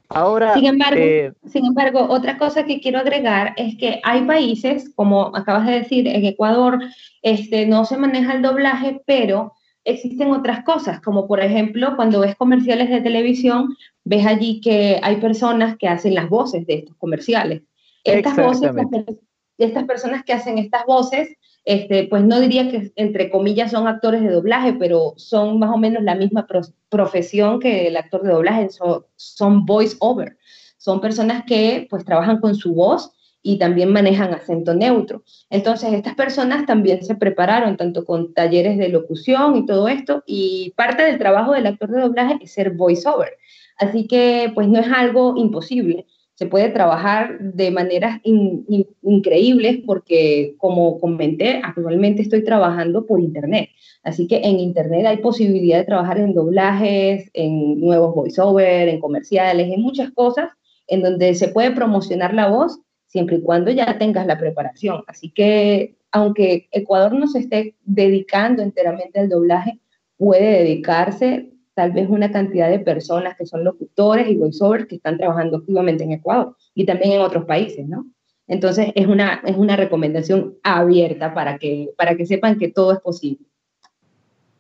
Ahora, 0.09 0.55
sin 0.55 0.65
embargo, 0.65 0.99
eh, 0.99 1.33
sin 1.45 1.67
embargo, 1.67 2.07
otra 2.09 2.39
cosa 2.39 2.65
que 2.65 2.81
quiero 2.81 2.97
agregar 2.97 3.53
es 3.57 3.77
que 3.77 4.01
hay 4.03 4.23
países, 4.23 4.91
como 4.95 5.35
acabas 5.35 5.67
de 5.67 5.73
decir, 5.73 6.07
en 6.07 6.25
Ecuador, 6.25 6.79
este, 7.21 7.67
no 7.67 7.85
se 7.85 7.95
maneja 7.95 8.33
el 8.33 8.41
doblaje, 8.41 9.01
pero 9.05 9.53
existen 9.83 10.31
otras 10.31 10.63
cosas, 10.63 10.99
como 10.99 11.27
por 11.27 11.41
ejemplo, 11.41 11.95
cuando 11.95 12.21
ves 12.21 12.35
comerciales 12.35 12.89
de 12.89 13.01
televisión, 13.01 13.75
ves 14.03 14.25
allí 14.25 14.61
que 14.61 14.99
hay 15.03 15.17
personas 15.17 15.77
que 15.77 15.87
hacen 15.87 16.15
las 16.15 16.27
voces 16.27 16.65
de 16.65 16.75
estos 16.75 16.95
comerciales. 16.97 17.61
Estas 18.03 18.35
voces, 18.35 18.71
estas 19.59 19.83
personas 19.83 20.23
que 20.23 20.33
hacen 20.33 20.57
estas 20.57 20.85
voces, 20.85 21.29
este, 21.69 22.05
pues 22.05 22.23
no 22.23 22.39
diría 22.39 22.67
que 22.71 22.91
entre 22.95 23.29
comillas 23.29 23.69
son 23.69 23.87
actores 23.87 24.23
de 24.23 24.31
doblaje, 24.31 24.73
pero 24.73 25.13
son 25.17 25.59
más 25.59 25.69
o 25.69 25.77
menos 25.77 26.01
la 26.01 26.15
misma 26.15 26.47
profesión 26.89 27.59
que 27.59 27.85
el 27.85 27.95
actor 27.95 28.23
de 28.23 28.33
doblaje, 28.33 28.69
son, 28.69 29.65
voice 29.67 29.95
over. 29.99 30.35
Son 30.79 30.99
personas 30.99 31.43
que 31.45 31.85
pues 31.87 32.03
trabajan 32.03 32.39
con 32.39 32.55
su 32.55 32.73
voz 32.73 33.11
y 33.43 33.59
también 33.59 33.93
manejan 33.93 34.33
acento 34.33 34.73
neutro. 34.73 35.21
Entonces, 35.51 35.93
estas 35.93 36.15
personas 36.15 36.65
también 36.65 37.03
se 37.03 37.13
prepararon 37.13 37.77
tanto 37.77 38.03
con 38.03 38.33
talleres 38.33 38.79
de 38.79 38.89
locución 38.89 39.55
y 39.55 39.67
todo 39.67 39.87
esto, 39.89 40.23
y 40.25 40.73
parte 40.75 41.03
del 41.03 41.19
trabajo 41.19 41.51
del 41.51 41.67
actor 41.67 41.91
de 41.91 42.01
doblaje 42.01 42.39
es 42.41 42.51
ser 42.51 42.71
voice 42.71 43.07
over. 43.07 43.37
Así 43.77 44.07
que, 44.07 44.51
pues 44.55 44.67
no 44.67 44.79
es 44.79 44.87
algo 44.87 45.35
imposible 45.37 46.07
se 46.39 46.45
puede 46.45 46.69
trabajar 46.69 47.37
de 47.41 47.69
maneras 47.69 48.21
increíbles 48.23 49.79
porque, 49.85 50.55
como 50.57 50.97
comenté, 50.97 51.59
actualmente 51.61 52.21
estoy 52.21 52.45
trabajando 52.45 53.05
por 53.05 53.19
Internet. 53.19 53.71
Así 54.03 54.25
que 54.25 54.37
en 54.37 54.57
Internet 54.57 55.05
hay 55.05 55.17
posibilidad 55.17 55.79
de 55.79 55.83
trabajar 55.83 56.17
en 56.17 56.33
doblajes, 56.33 57.29
en 57.33 57.81
nuevos 57.81 58.15
voiceover, 58.15 58.87
en 58.87 59.01
comerciales, 59.01 59.69
en 59.69 59.81
muchas 59.81 60.11
cosas 60.11 60.49
en 60.87 61.01
donde 61.01 61.35
se 61.35 61.49
puede 61.49 61.71
promocionar 61.71 62.33
la 62.33 62.47
voz 62.47 62.79
siempre 63.05 63.35
y 63.35 63.41
cuando 63.41 63.69
ya 63.69 63.97
tengas 63.97 64.25
la 64.25 64.39
preparación. 64.39 65.03
Así 65.07 65.31
que, 65.31 65.97
aunque 66.09 66.69
Ecuador 66.71 67.15
no 67.15 67.27
se 67.27 67.39
esté 67.39 67.75
dedicando 67.83 68.63
enteramente 68.63 69.19
al 69.19 69.27
doblaje, 69.27 69.81
puede 70.15 70.59
dedicarse 70.59 71.51
tal 71.79 71.93
vez 71.93 72.09
una 72.09 72.29
cantidad 72.29 72.69
de 72.69 72.79
personas 72.79 73.37
que 73.37 73.45
son 73.45 73.63
locutores 73.63 74.27
y 74.27 74.35
voiceovers 74.35 74.85
que 74.85 74.97
están 74.97 75.17
trabajando 75.17 75.59
activamente 75.59 76.03
en 76.03 76.11
Ecuador 76.11 76.53
y 76.75 76.85
también 76.85 77.13
en 77.13 77.21
otros 77.21 77.45
países, 77.45 77.87
¿no? 77.87 78.05
Entonces 78.49 78.91
es 78.95 79.07
una, 79.07 79.41
es 79.45 79.55
una 79.55 79.77
recomendación 79.77 80.55
abierta 80.61 81.33
para 81.33 81.57
que, 81.57 81.91
para 81.95 82.17
que 82.17 82.25
sepan 82.25 82.59
que 82.59 82.67
todo 82.67 82.91
es 82.91 82.99
posible. 82.99 83.45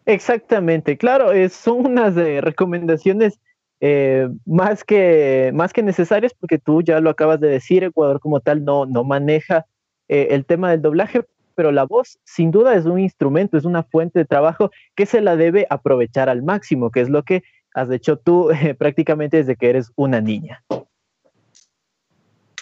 Exactamente, 0.05 0.97
claro, 0.97 1.31
son 1.49 1.87
unas 1.87 2.15
eh, 2.15 2.39
recomendaciones 2.39 3.37
eh, 3.81 4.29
más, 4.45 4.85
que, 4.85 5.51
más 5.53 5.73
que 5.73 5.83
necesarias 5.83 6.33
porque 6.33 6.57
tú 6.57 6.81
ya 6.81 7.01
lo 7.01 7.09
acabas 7.09 7.41
de 7.41 7.49
decir, 7.49 7.83
Ecuador 7.83 8.21
como 8.21 8.39
tal 8.39 8.63
no, 8.63 8.85
no 8.85 9.03
maneja 9.03 9.65
eh, 10.07 10.27
el 10.31 10.45
tema 10.45 10.71
del 10.71 10.81
doblaje, 10.81 11.25
pero 11.59 11.73
la 11.73 11.83
voz 11.83 12.17
sin 12.23 12.51
duda 12.51 12.73
es 12.73 12.85
un 12.85 12.99
instrumento, 12.99 13.57
es 13.57 13.65
una 13.65 13.83
fuente 13.83 14.19
de 14.19 14.23
trabajo 14.23 14.71
que 14.95 15.05
se 15.05 15.19
la 15.19 15.35
debe 15.35 15.67
aprovechar 15.69 16.29
al 16.29 16.41
máximo, 16.41 16.89
que 16.89 17.01
es 17.01 17.09
lo 17.09 17.23
que 17.23 17.43
has 17.73 17.91
hecho 17.91 18.17
tú 18.17 18.49
eh, 18.49 18.75
prácticamente 18.79 19.35
desde 19.35 19.57
que 19.57 19.69
eres 19.69 19.91
una 19.97 20.21
niña. 20.21 20.63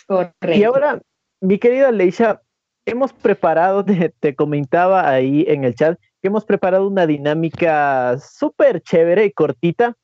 Correcto. 0.07 0.51
Y 0.51 0.63
ahora, 0.63 0.99
mi 1.41 1.59
querida 1.59 1.91
Leisha, 1.91 2.41
hemos 2.87 3.13
preparado, 3.13 3.85
te, 4.19 4.35
comentaba 4.35 5.07
ahí 5.07 5.45
en 5.47 5.63
el 5.63 5.75
chat, 5.75 5.99
que 6.19 6.29
hemos 6.29 6.43
preparado 6.43 6.87
una 6.87 7.05
dinámica 7.05 8.17
súper 8.17 8.81
chévere 8.81 9.25
y 9.25 9.31
cortita 9.31 9.95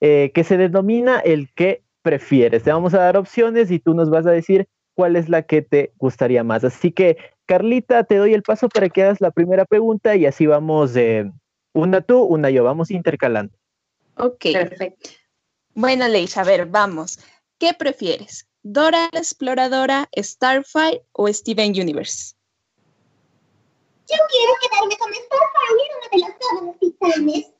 eh, 0.00 0.30
que 0.32 0.42
se 0.42 0.56
denomina 0.56 1.18
el 1.18 1.52
que 1.52 1.82
prefieres. 2.00 2.62
Te 2.62 2.72
vamos 2.72 2.94
a 2.94 3.00
dar 3.00 3.18
opciones 3.18 3.70
y 3.70 3.78
tú 3.78 3.92
nos 3.92 4.08
vas 4.08 4.24
a 4.24 4.30
decir 4.30 4.68
cuál 4.98 5.14
es 5.14 5.28
la 5.28 5.42
que 5.42 5.62
te 5.62 5.92
gustaría 5.96 6.42
más. 6.42 6.64
Así 6.64 6.90
que 6.90 7.18
Carlita, 7.46 8.02
te 8.02 8.16
doy 8.16 8.34
el 8.34 8.42
paso 8.42 8.68
para 8.68 8.88
que 8.88 9.04
hagas 9.04 9.20
la 9.20 9.30
primera 9.30 9.64
pregunta 9.64 10.16
y 10.16 10.26
así 10.26 10.44
vamos 10.44 10.92
de 10.92 11.30
una 11.72 12.00
tú, 12.00 12.20
una 12.24 12.50
yo, 12.50 12.64
vamos 12.64 12.90
intercalando. 12.90 13.56
Ok. 14.16 14.46
Perfecto. 14.52 15.10
Bueno, 15.74 16.08
Leis, 16.08 16.36
a 16.36 16.42
ver, 16.42 16.66
vamos. 16.66 17.20
¿Qué 17.58 17.74
prefieres? 17.74 18.48
¿Dora 18.64 19.08
la 19.12 19.20
exploradora, 19.20 20.08
Starfire 20.16 21.04
o 21.12 21.28
Steven 21.28 21.70
Universe? 21.70 22.34
Yo 24.08 24.16
quiero 24.32 24.52
quedarme 24.60 24.96
con 24.96 25.14
Starfire, 25.14 25.90
uno 25.94 26.08
de 26.10 26.18
los 26.18 26.32
jóvenes 26.40 26.76
titanes. 26.80 27.54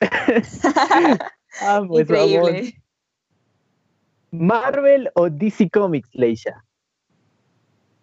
ah, 1.62 1.82
pues 1.88 2.02
Increíble. 2.02 2.74
¿Marvel 4.32 5.10
o 5.14 5.30
DC 5.30 5.70
Comics, 5.70 6.10
Leisha? 6.12 6.62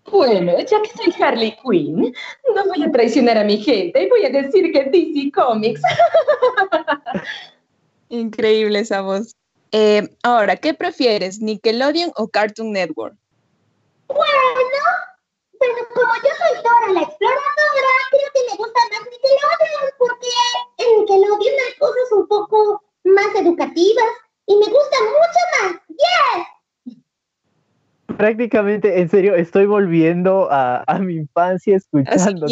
Bueno, 0.05 0.57
ya 0.59 0.81
que 0.81 0.89
soy 0.89 1.13
Harley 1.21 1.55
Quinn, 1.63 2.13
no 2.55 2.65
voy 2.65 2.83
a 2.83 2.91
traicionar 2.91 3.37
a 3.37 3.43
mi 3.43 3.57
gente 3.57 4.03
y 4.03 4.09
voy 4.09 4.25
a 4.25 4.29
decir 4.29 4.71
que 4.71 4.85
DC 4.85 5.31
Comics. 5.31 5.81
Increíble 8.09 8.79
esa 8.79 9.01
voz. 9.01 9.35
Eh, 9.71 10.09
ahora, 10.23 10.55
¿qué 10.57 10.73
prefieres, 10.73 11.39
Nickelodeon 11.39 12.11
o 12.17 12.27
Cartoon 12.27 12.73
Network? 12.73 13.15
Bueno, 14.07 14.25
bueno, 15.57 15.75
como 15.93 16.13
yo 16.15 16.31
soy 16.37 16.57
Dora 16.63 16.91
la 16.93 17.03
exploradora, 17.03 17.93
creo 18.09 18.31
que 18.33 18.41
me 18.51 18.57
gusta 18.57 18.79
más 18.91 19.07
Nickelodeon 19.09 19.91
porque 19.97 20.27
en 20.77 20.99
Nickelodeon 20.99 21.55
hay 21.67 21.73
cosas 21.79 22.11
un 22.11 22.27
poco 22.27 22.83
más 23.05 23.33
educativas 23.35 24.11
y 24.47 24.55
me 24.55 24.65
gusta 24.65 24.97
mucho 24.99 25.41
más. 25.53 25.71
¡Yes! 25.87 26.47
Prácticamente, 28.21 29.01
en 29.01 29.09
serio, 29.09 29.33
estoy 29.33 29.65
volviendo 29.65 30.47
a, 30.51 30.85
mi 30.99 31.15
infancia 31.15 31.77
escuchando 31.77 32.45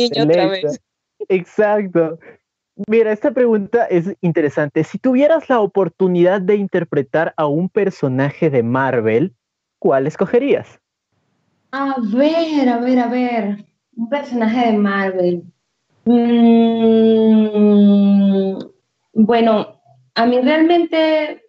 Exacto. 1.28 2.18
Mira, 2.88 3.12
esta 3.12 3.30
pregunta 3.30 3.86
es 3.86 4.16
interesante. 4.22 4.84
Si 4.84 4.98
tuvieras 4.98 5.48
la 5.48 5.60
oportunidad 5.60 6.42
de 6.42 6.56
interpretar 6.56 7.36
a 7.38 7.46
un 7.46 7.70
personaje 7.70 8.50
de 8.50 8.64
Marvel, 8.64 9.36
¿cuál 9.78 10.08
escogerías? 10.08 10.80
A 11.72 11.98
ver, 12.02 12.68
a 12.68 12.80
ver, 12.80 13.00
a 13.00 13.08
ver. 13.08 13.64
Un 13.96 14.10
personaje 14.10 14.72
de 14.72 14.78
Marvel. 14.78 15.44
Mm, 16.06 16.98
bueno, 19.14 19.80
a 20.16 20.26
mí 20.26 20.42
realmente, 20.42 21.44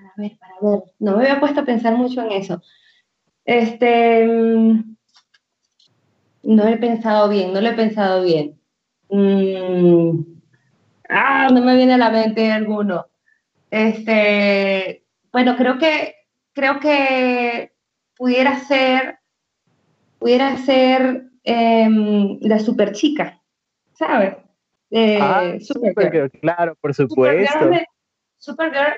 a 0.00 0.12
ver, 0.16 0.36
para 0.36 0.54
ver, 0.62 0.82
no 0.98 1.16
me 1.16 1.22
había 1.22 1.38
puesto 1.38 1.60
a 1.60 1.64
pensar 1.64 1.96
mucho 1.96 2.22
en 2.22 2.32
eso. 2.32 2.60
Este, 3.44 4.26
mm, 4.26 4.96
no 6.42 6.68
he 6.68 6.76
pensado 6.76 7.28
bien, 7.28 7.52
no 7.52 7.60
lo 7.60 7.68
he 7.68 7.74
pensado 7.74 8.22
bien. 8.22 8.60
Mm, 9.08 10.22
ah, 11.08 11.48
no 11.52 11.60
me 11.60 11.76
viene 11.76 11.94
a 11.94 11.98
la 11.98 12.10
mente 12.10 12.50
alguno. 12.50 13.06
Este, 13.70 15.04
bueno, 15.32 15.56
creo 15.56 15.78
que, 15.78 16.14
creo 16.52 16.80
que 16.80 17.72
pudiera 18.16 18.58
ser, 18.60 19.18
pudiera 20.18 20.56
ser 20.58 21.24
em, 21.44 22.38
la 22.40 22.58
super 22.58 22.92
chica, 22.92 23.40
¿sabes? 23.92 24.36
Eh, 24.90 25.18
ah, 25.20 25.54
Supergirl. 25.60 26.30
claro, 26.40 26.76
por 26.80 26.94
supuesto. 26.94 27.52
Supergirl, 27.52 27.70
me, 27.70 27.86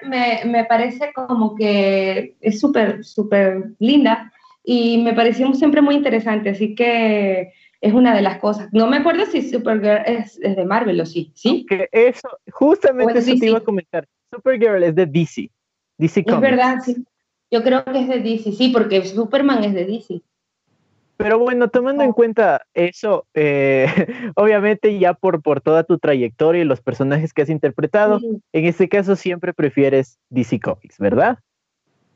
me, 0.05 0.64
parece 0.68 1.12
como 1.12 1.55
que 1.55 2.37
es 2.40 2.61
súper, 2.61 3.05
súper 3.05 3.74
linda 3.78 4.33
y 4.64 4.98
me 5.02 5.14
pareció 5.14 5.52
siempre 5.55 5.83
muy 5.83 5.96
interesante, 5.96 6.50
así 6.50 6.74
que 6.74 7.52
es 7.81 7.92
una 7.92 8.14
de 8.14 8.22
las 8.22 8.38
cosas. 8.38 8.68
No 8.72 8.87
me 8.87 8.98
acuerdo 8.98 9.26
si 9.26 9.42
Supergirl 9.42 10.02
es, 10.07 10.38
es 10.40 10.57
de 10.57 10.64
Marvel 10.64 11.00
o 11.00 11.07
sí, 11.07 11.33
¿sí? 11.35 11.66
Que 11.68 11.88
eso, 11.90 12.28
justamente 12.52 13.18
eso 13.18 13.35
te 13.38 13.46
iba 13.46 13.59
a 13.59 13.64
comentar. 13.64 14.07
Supergirl 14.33 14.85
es 14.85 14.94
de 14.94 15.07
DC, 15.07 15.50
DC 15.98 16.24
Comics. 16.24 16.44
Es 16.44 16.50
verdad, 16.50 16.76
sí. 16.85 17.05
Yo 17.50 17.62
creo 17.62 17.85
que 17.85 17.98
es 17.98 18.09
de 18.09 18.20
DC, 18.20 18.52
sí, 18.52 18.68
porque 18.68 19.05
Superman 19.05 19.64
es 19.64 19.74
de 19.74 19.85
DC. 19.85 20.22
Pero 21.22 21.38
bueno, 21.38 21.68
tomando 21.68 22.02
en 22.02 22.12
cuenta 22.12 22.62
eso, 22.74 23.26
eh, 23.35 23.87
obviamente 24.35 24.98
ya 24.98 25.14
por, 25.14 25.40
por 25.40 25.61
toda 25.61 25.85
tu 25.85 25.98
trayectoria 25.98 26.62
y 26.62 26.64
los 26.64 26.80
personajes 26.80 27.32
que 27.32 27.42
has 27.42 27.48
interpretado, 27.48 28.20
en 28.52 28.64
este 28.66 28.88
caso 28.88 29.14
siempre 29.14 29.52
prefieres 29.52 30.18
DC 30.30 30.58
Comics, 30.58 30.98
¿verdad? 30.98 31.38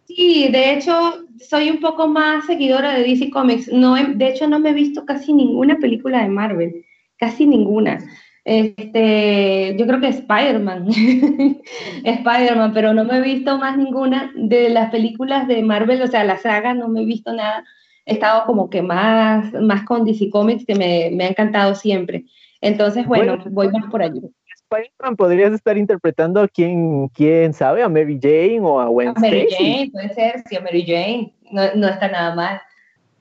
Sí, 0.06 0.48
de 0.50 0.72
hecho 0.74 1.24
soy 1.40 1.70
un 1.70 1.80
poco 1.80 2.08
más 2.08 2.46
seguidora 2.46 2.94
de 2.94 3.04
DC 3.04 3.30
Comics. 3.30 3.72
No 3.72 3.94
de 3.94 4.28
hecho 4.28 4.48
no 4.48 4.58
me 4.58 4.70
he 4.70 4.74
visto 4.74 5.04
casi 5.04 5.32
ninguna 5.32 5.76
película 5.78 6.22
de 6.22 6.28
Marvel, 6.28 6.84
casi 7.16 7.46
ninguna. 7.46 7.98
Este, 8.44 9.74
yo 9.76 9.86
creo 9.86 10.00
que 10.00 10.08
Spider-Man, 10.08 10.88
Spider-Man, 12.04 12.72
pero 12.72 12.94
no 12.94 13.04
me 13.04 13.18
he 13.18 13.20
visto 13.20 13.58
más 13.58 13.76
ninguna 13.76 14.32
de 14.36 14.68
las 14.68 14.90
películas 14.90 15.48
de 15.48 15.62
Marvel, 15.62 16.00
o 16.02 16.06
sea, 16.06 16.22
la 16.22 16.38
saga, 16.38 16.72
no 16.72 16.88
me 16.88 17.02
he 17.02 17.04
visto 17.04 17.32
nada. 17.32 17.64
He 18.06 18.14
estado 18.14 18.46
como 18.46 18.70
que 18.70 18.82
más, 18.82 19.52
más 19.54 19.84
con 19.84 20.04
DC 20.04 20.30
Comics, 20.30 20.64
que 20.64 20.74
me, 20.74 21.10
me 21.12 21.24
ha 21.24 21.28
encantado 21.28 21.74
siempre. 21.74 22.24
Entonces, 22.60 23.06
bueno, 23.06 23.38
voy 23.50 23.68
más 23.68 23.90
por 23.90 24.02
allí. 24.02 24.22
Spider-Man 24.70 25.16
podrías 25.16 25.52
estar 25.52 25.76
interpretando 25.76 26.40
a 26.40 26.48
quién, 26.48 27.08
quién 27.08 27.52
sabe, 27.52 27.82
a 27.82 27.88
Mary 27.88 28.18
Jane 28.20 28.60
o 28.60 28.80
a 28.80 28.86
Gwen 28.86 29.08
a 29.08 29.12
Mary 29.14 29.46
Jane, 29.50 29.90
puede 29.92 30.14
ser, 30.14 30.42
sí, 30.48 30.56
a 30.56 30.60
Mary 30.60 30.84
Jane, 30.84 31.34
no, 31.52 31.62
no 31.76 31.88
está 31.88 32.08
nada 32.08 32.34
mal. 32.34 32.60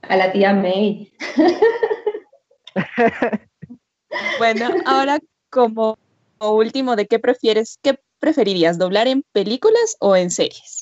A 0.02 0.18
la 0.18 0.32
tía 0.32 0.54
May. 0.54 1.12
bueno, 4.40 4.70
ahora 4.86 5.20
como 5.50 5.98
último, 6.40 6.96
¿de 6.96 7.08
qué 7.08 7.20
prefieres? 7.20 7.80
¿Qué 7.82 8.00
preferirías, 8.20 8.78
doblar 8.78 9.08
en 9.08 9.24
películas 9.32 9.98
o 10.00 10.16
en 10.16 10.32
series? 10.32 10.75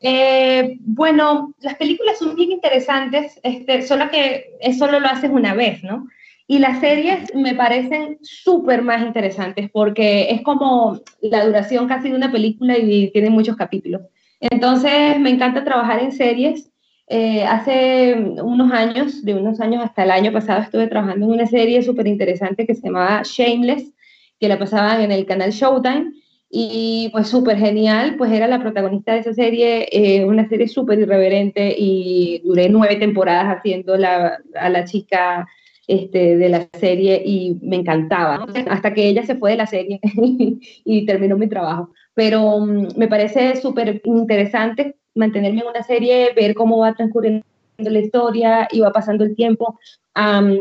Eh, 0.00 0.76
bueno, 0.80 1.54
las 1.60 1.74
películas 1.76 2.18
son 2.18 2.36
bien 2.36 2.52
interesantes, 2.52 3.40
este, 3.42 3.82
solo 3.82 4.10
que 4.10 4.52
solo 4.78 5.00
lo 5.00 5.08
haces 5.08 5.30
una 5.30 5.54
vez, 5.54 5.82
¿no? 5.82 6.06
Y 6.46 6.60
las 6.60 6.80
series 6.80 7.34
me 7.34 7.54
parecen 7.54 8.18
súper 8.22 8.82
más 8.82 9.02
interesantes 9.02 9.68
porque 9.70 10.30
es 10.30 10.40
como 10.42 11.00
la 11.20 11.44
duración 11.44 11.88
casi 11.88 12.08
de 12.08 12.16
una 12.16 12.32
película 12.32 12.78
y 12.78 13.10
tiene 13.10 13.28
muchos 13.28 13.56
capítulos. 13.56 14.02
Entonces 14.40 15.18
me 15.20 15.30
encanta 15.30 15.64
trabajar 15.64 16.00
en 16.00 16.12
series. 16.12 16.70
Eh, 17.06 17.42
hace 17.44 18.14
unos 18.14 18.72
años, 18.72 19.24
de 19.24 19.34
unos 19.34 19.60
años 19.60 19.82
hasta 19.84 20.04
el 20.04 20.10
año 20.10 20.32
pasado, 20.32 20.62
estuve 20.62 20.86
trabajando 20.86 21.26
en 21.26 21.32
una 21.32 21.46
serie 21.46 21.82
súper 21.82 22.06
interesante 22.06 22.66
que 22.66 22.74
se 22.74 22.82
llamaba 22.82 23.22
Shameless, 23.24 23.92
que 24.38 24.48
la 24.48 24.58
pasaban 24.58 25.00
en 25.02 25.12
el 25.12 25.26
canal 25.26 25.50
Showtime. 25.50 26.12
Y 26.50 27.10
pues 27.12 27.28
súper 27.28 27.58
genial, 27.58 28.16
pues 28.16 28.32
era 28.32 28.48
la 28.48 28.60
protagonista 28.60 29.12
de 29.12 29.18
esa 29.18 29.34
serie, 29.34 29.88
eh, 29.92 30.24
una 30.24 30.48
serie 30.48 30.66
súper 30.66 30.98
irreverente 30.98 31.74
y 31.76 32.40
duré 32.44 32.70
nueve 32.70 32.96
temporadas 32.96 33.58
haciendo 33.58 33.96
la, 33.96 34.38
a 34.54 34.70
la 34.70 34.84
chica 34.84 35.46
este, 35.86 36.36
de 36.36 36.48
la 36.48 36.68
serie 36.78 37.22
y 37.24 37.58
me 37.62 37.76
encantaba, 37.76 38.46
hasta 38.68 38.94
que 38.94 39.08
ella 39.08 39.24
se 39.24 39.36
fue 39.36 39.52
de 39.52 39.56
la 39.56 39.66
serie 39.66 40.00
y 40.84 41.06
terminó 41.06 41.36
mi 41.36 41.48
trabajo. 41.48 41.92
Pero 42.14 42.60
mm, 42.60 42.88
me 42.96 43.08
parece 43.08 43.56
súper 43.56 44.00
interesante 44.04 44.96
mantenerme 45.14 45.60
en 45.60 45.66
una 45.68 45.82
serie, 45.82 46.32
ver 46.34 46.54
cómo 46.54 46.78
va 46.78 46.94
transcurriendo 46.94 47.44
la 47.78 47.98
historia 47.98 48.68
y 48.70 48.80
va 48.80 48.92
pasando 48.92 49.24
el 49.24 49.36
tiempo, 49.36 49.78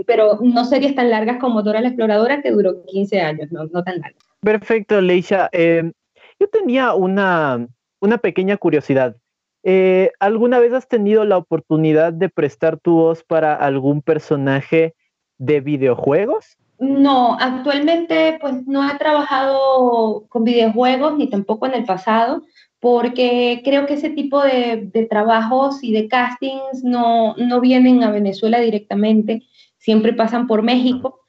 pero 0.05 0.39
no 0.41 0.65
series 0.65 0.95
tan 0.95 1.09
largas 1.09 1.39
como 1.39 1.63
Dora 1.63 1.81
la 1.81 1.87
Exploradora, 1.87 2.41
que 2.41 2.51
duró 2.51 2.83
15 2.85 3.21
años, 3.21 3.51
no, 3.51 3.65
no 3.65 3.83
tan 3.83 3.99
largas. 3.99 4.26
Perfecto, 4.47 5.01
Leisha. 5.01 5.49
Eh, 5.51 5.91
yo 6.39 6.47
tenía 6.47 6.93
una, 6.93 7.67
una 7.99 8.17
pequeña 8.17 8.55
curiosidad. 8.55 9.17
Eh, 9.63 10.13
¿Alguna 10.21 10.59
vez 10.59 10.71
has 10.71 10.87
tenido 10.87 11.25
la 11.25 11.35
oportunidad 11.35 12.13
de 12.13 12.29
prestar 12.29 12.79
tu 12.79 12.93
voz 12.93 13.25
para 13.25 13.53
algún 13.55 14.01
personaje 14.01 14.95
de 15.37 15.59
videojuegos? 15.59 16.55
No, 16.79 17.35
actualmente 17.37 18.37
pues 18.39 18.65
no 18.65 18.89
he 18.89 18.97
trabajado 18.97 20.27
con 20.29 20.45
videojuegos 20.45 21.17
ni 21.17 21.29
tampoco 21.29 21.65
en 21.65 21.73
el 21.73 21.83
pasado, 21.83 22.43
porque 22.79 23.59
creo 23.65 23.85
que 23.85 23.95
ese 23.95 24.11
tipo 24.11 24.41
de, 24.41 25.07
trabajos 25.09 25.83
y 25.83 25.91
de 25.91 26.07
castings 26.07 26.85
no, 26.85 27.35
no, 27.35 27.59
vienen 27.59 28.01
a 28.01 28.11
Venezuela 28.11 28.61
directamente, 28.61 29.43
siempre 29.77 30.13
pasan 30.13 30.47
por 30.47 30.61
México, 30.61 31.19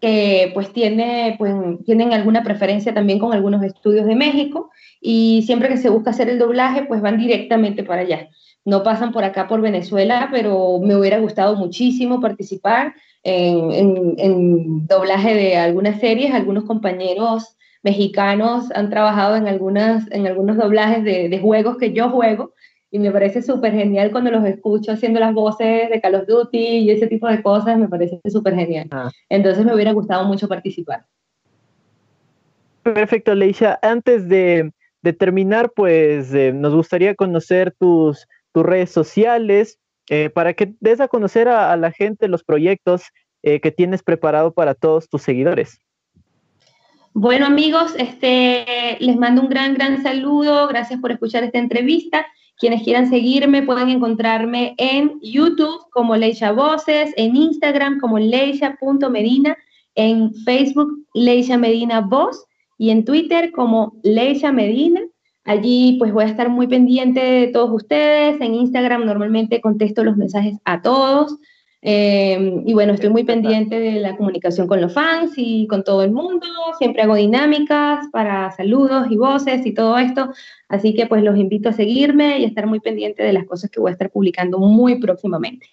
que 0.00 0.50
pues, 0.54 0.72
tiene, 0.72 1.36
pues 1.38 1.54
tienen 1.84 2.12
alguna 2.12 2.42
preferencia 2.42 2.92
también 2.92 3.18
con 3.18 3.32
algunos 3.32 3.62
estudios 3.62 4.06
de 4.06 4.16
México, 4.16 4.70
y 5.00 5.42
siempre 5.46 5.68
que 5.68 5.76
se 5.76 5.90
busca 5.90 6.10
hacer 6.10 6.28
el 6.28 6.38
doblaje, 6.38 6.84
pues 6.84 7.00
van 7.00 7.18
directamente 7.18 7.84
para 7.84 8.02
allá. 8.02 8.28
No 8.64 8.82
pasan 8.82 9.12
por 9.12 9.24
acá, 9.24 9.46
por 9.46 9.60
Venezuela, 9.60 10.28
pero 10.32 10.78
me 10.80 10.96
hubiera 10.96 11.18
gustado 11.18 11.56
muchísimo 11.56 12.20
participar 12.20 12.94
en, 13.22 14.86
doblaje 14.86 15.34
de 15.34 15.56
algunas 15.56 16.00
series, 16.00 16.32
algunos 16.32 16.64
compañeros 16.64 17.56
mexicanos 17.82 18.70
han 18.74 18.88
trabajado 18.88 19.36
en, 19.36 19.46
algunas, 19.46 20.10
en 20.10 20.26
algunos 20.26 20.56
doblajes 20.56 21.04
de, 21.04 21.38
juegos 21.38 21.76
que 21.76 21.92
yo 21.92 22.08
juego 22.08 22.52
y 22.94 23.00
me 23.00 23.10
parece 23.10 23.42
súper 23.42 23.72
genial 23.72 24.12
cuando 24.12 24.30
los 24.30 24.44
escucho 24.44 24.92
haciendo 24.92 25.18
las 25.18 25.34
voces 25.34 25.90
de 25.90 26.00
Call 26.00 26.14
of 26.14 26.28
Duty 26.28 26.56
y 26.56 26.90
ese 26.92 27.08
tipo 27.08 27.26
de 27.26 27.42
cosas, 27.42 27.76
me 27.76 27.88
parece 27.88 28.20
súper 28.30 28.54
genial. 28.54 28.86
Ah. 28.92 29.10
Entonces 29.28 29.64
me 29.64 29.74
hubiera 29.74 29.90
gustado 29.90 30.24
mucho 30.26 30.46
participar. 30.46 31.04
Perfecto, 32.84 33.34
Leisha. 33.34 33.80
Antes 33.82 34.28
de, 34.28 34.70
terminar, 35.18 35.72
pues 35.74 36.32
eh, 36.34 36.52
nos 36.52 36.72
gustaría 36.72 37.16
conocer 37.16 37.74
tus, 37.80 38.28
tus 38.52 38.64
redes 38.64 38.90
sociales, 38.90 39.80
eh, 40.08 40.30
para 40.30 40.54
que 40.54 40.72
des 40.78 41.00
a 41.00 41.08
conocer 41.08 41.48
a, 41.48 41.76
la 41.76 41.90
gente 41.90 42.28
los 42.28 42.44
proyectos 42.44 43.02
eh, 43.42 43.58
que 43.58 43.72
tienes 43.72 44.04
preparado 44.04 44.52
para 44.52 44.72
todos 44.72 45.08
tus 45.08 45.20
seguidores. 45.20 45.80
Bueno 47.12 47.46
amigos, 47.46 47.92
este, 47.98 48.98
les 49.00 49.16
mando 49.16 49.42
un 49.42 49.48
gran, 49.48 49.74
gran 49.74 50.00
saludo. 50.00 50.68
Gracias 50.68 51.00
por 51.00 51.10
escuchar 51.10 51.42
esta 51.42 51.58
entrevista. 51.58 52.24
Quienes 52.64 52.82
quieran 52.82 53.10
seguirme 53.10 53.62
pueden 53.62 53.90
encontrarme 53.90 54.74
en 54.78 55.20
YouTube 55.20 55.84
como 55.90 56.16
Leisha 56.16 56.50
Voces, 56.50 57.12
en 57.18 57.36
Instagram 57.36 58.00
como 58.00 58.18
leisha.medina, 58.18 59.54
en 59.94 60.32
Facebook 60.32 60.88
Leisha 61.12 61.58
Medina 61.58 62.00
Voz 62.00 62.46
y 62.78 62.88
en 62.88 63.04
Twitter 63.04 63.52
como 63.52 63.92
Leisha 64.02 64.50
Medina. 64.50 65.02
Allí 65.44 65.96
pues 65.98 66.14
voy 66.14 66.24
a 66.24 66.28
estar 66.28 66.48
muy 66.48 66.66
pendiente 66.66 67.20
de 67.20 67.48
todos 67.48 67.70
ustedes. 67.70 68.40
En 68.40 68.54
Instagram 68.54 69.04
normalmente 69.04 69.60
contesto 69.60 70.02
los 70.02 70.16
mensajes 70.16 70.56
a 70.64 70.80
todos. 70.80 71.36
Eh, 71.86 72.62
y 72.64 72.72
bueno, 72.72 72.94
estoy 72.94 73.10
muy 73.10 73.24
pendiente 73.24 73.78
de 73.78 74.00
la 74.00 74.16
comunicación 74.16 74.66
con 74.66 74.80
los 74.80 74.94
fans 74.94 75.34
y 75.36 75.66
con 75.66 75.84
todo 75.84 76.02
el 76.02 76.12
mundo. 76.12 76.46
Siempre 76.78 77.02
hago 77.02 77.14
dinámicas 77.14 78.06
para 78.10 78.50
saludos 78.52 79.06
y 79.10 79.18
voces 79.18 79.66
y 79.66 79.74
todo 79.74 79.98
esto. 79.98 80.30
Así 80.70 80.94
que 80.94 81.06
pues 81.06 81.22
los 81.22 81.36
invito 81.36 81.68
a 81.68 81.72
seguirme 81.74 82.38
y 82.38 82.44
a 82.44 82.48
estar 82.48 82.66
muy 82.66 82.80
pendiente 82.80 83.22
de 83.22 83.34
las 83.34 83.44
cosas 83.44 83.70
que 83.70 83.80
voy 83.80 83.90
a 83.90 83.92
estar 83.92 84.10
publicando 84.10 84.58
muy 84.58 84.98
próximamente. 84.98 85.66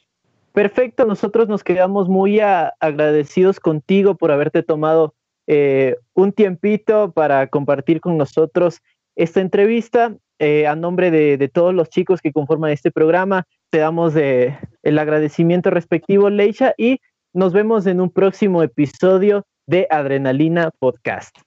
Perfecto, 0.52 1.06
nosotros 1.06 1.48
nos 1.48 1.64
quedamos 1.64 2.10
muy 2.10 2.42
agradecidos 2.42 3.62
contigo 3.62 4.16
por 4.16 4.34
haberte 4.34 4.64
tomado 4.64 5.16
eh, 5.48 5.96
un 6.14 6.34
tiempito 6.34 7.14
para 7.14 7.48
compartir 7.48 8.02
con 8.02 8.18
nosotros 8.18 8.82
esta 9.16 9.40
entrevista. 9.40 10.14
Eh, 10.40 10.68
a 10.68 10.76
nombre 10.76 11.10
de, 11.10 11.48
todos 11.48 11.74
los 11.74 11.90
chicos 11.90 12.20
que 12.20 12.34
conforman 12.34 12.72
este 12.72 12.92
programa, 12.92 13.48
te 13.70 13.78
damos 13.78 14.16
eh, 14.18 14.58
el 14.84 15.00
agradecimiento 15.00 15.70
respectivo, 15.70 16.30
Leisha, 16.30 16.74
y 16.78 17.00
nos 17.34 17.54
vemos 17.54 17.86
en 17.88 18.02
un 18.02 18.10
próximo 18.10 18.64
episodio 18.64 19.46
de 19.68 19.88
Adrenalina 19.90 20.72
Podcast. 20.80 21.38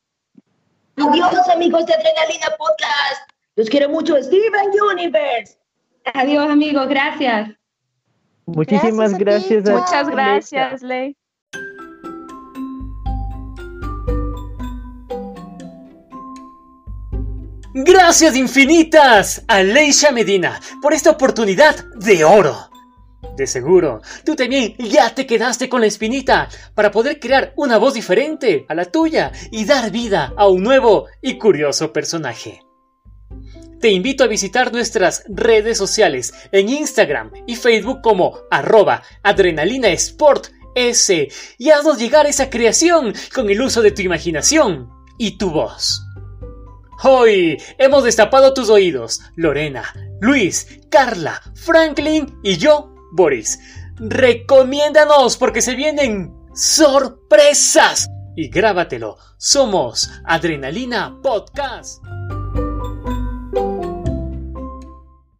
Adiós, 0.96 1.48
amigos 1.52 1.84
de 1.86 1.94
Adrenalina 1.94 2.46
Podcast. 2.56 3.30
Los 3.56 3.68
quiero 3.68 3.88
mucho, 3.88 4.16
Steven 4.22 4.70
Universe. 4.92 5.58
Adiós, 6.14 6.50
amigos. 6.50 6.88
Gracias. 6.88 7.50
Muchísimas 8.46 9.16
gracias. 9.18 9.68
Muchas 9.68 10.08
gracias, 10.08 10.82
Ley. 10.82 11.16
Gracias 17.76 18.36
infinitas 18.36 19.44
a 19.48 19.62
Leisha 19.62 20.12
Medina 20.12 20.60
por 20.80 20.92
esta 20.92 21.10
oportunidad 21.10 21.74
de 21.96 22.24
oro. 22.24 22.73
De 23.36 23.46
seguro, 23.48 24.00
tú 24.24 24.36
también 24.36 24.76
ya 24.78 25.12
te 25.14 25.26
quedaste 25.26 25.68
con 25.68 25.80
la 25.80 25.88
espinita 25.88 26.48
para 26.74 26.92
poder 26.92 27.18
crear 27.18 27.52
una 27.56 27.78
voz 27.78 27.94
diferente 27.94 28.64
a 28.68 28.74
la 28.74 28.84
tuya 28.84 29.32
y 29.50 29.64
dar 29.64 29.90
vida 29.90 30.32
a 30.36 30.46
un 30.46 30.62
nuevo 30.62 31.06
y 31.20 31.36
curioso 31.36 31.92
personaje. 31.92 32.60
Te 33.80 33.90
invito 33.90 34.22
a 34.24 34.28
visitar 34.28 34.72
nuestras 34.72 35.24
redes 35.28 35.76
sociales 35.76 36.32
en 36.52 36.68
Instagram 36.68 37.32
y 37.46 37.56
Facebook 37.56 38.02
como 38.02 38.38
arroba 38.50 39.02
adrenalinasport.s 39.22 41.28
y 41.58 41.70
haznos 41.70 41.98
llegar 41.98 42.26
esa 42.26 42.50
creación 42.50 43.12
con 43.34 43.50
el 43.50 43.60
uso 43.60 43.82
de 43.82 43.90
tu 43.90 44.02
imaginación 44.02 44.88
y 45.18 45.38
tu 45.38 45.50
voz. 45.50 46.02
Hoy 47.02 47.60
hemos 47.76 48.04
destapado 48.04 48.54
tus 48.54 48.70
oídos, 48.70 49.20
Lorena, 49.34 49.92
Luis, 50.20 50.78
Carla, 50.88 51.42
Franklin 51.54 52.38
y 52.42 52.56
yo, 52.56 52.93
Boris. 53.14 53.58
Recomiéndanos 53.96 55.36
porque 55.36 55.62
se 55.62 55.74
vienen 55.74 56.32
sorpresas. 56.54 58.08
Y 58.36 58.48
grábatelo, 58.48 59.16
somos 59.38 60.10
Adrenalina 60.24 61.16
Podcast. 61.22 62.02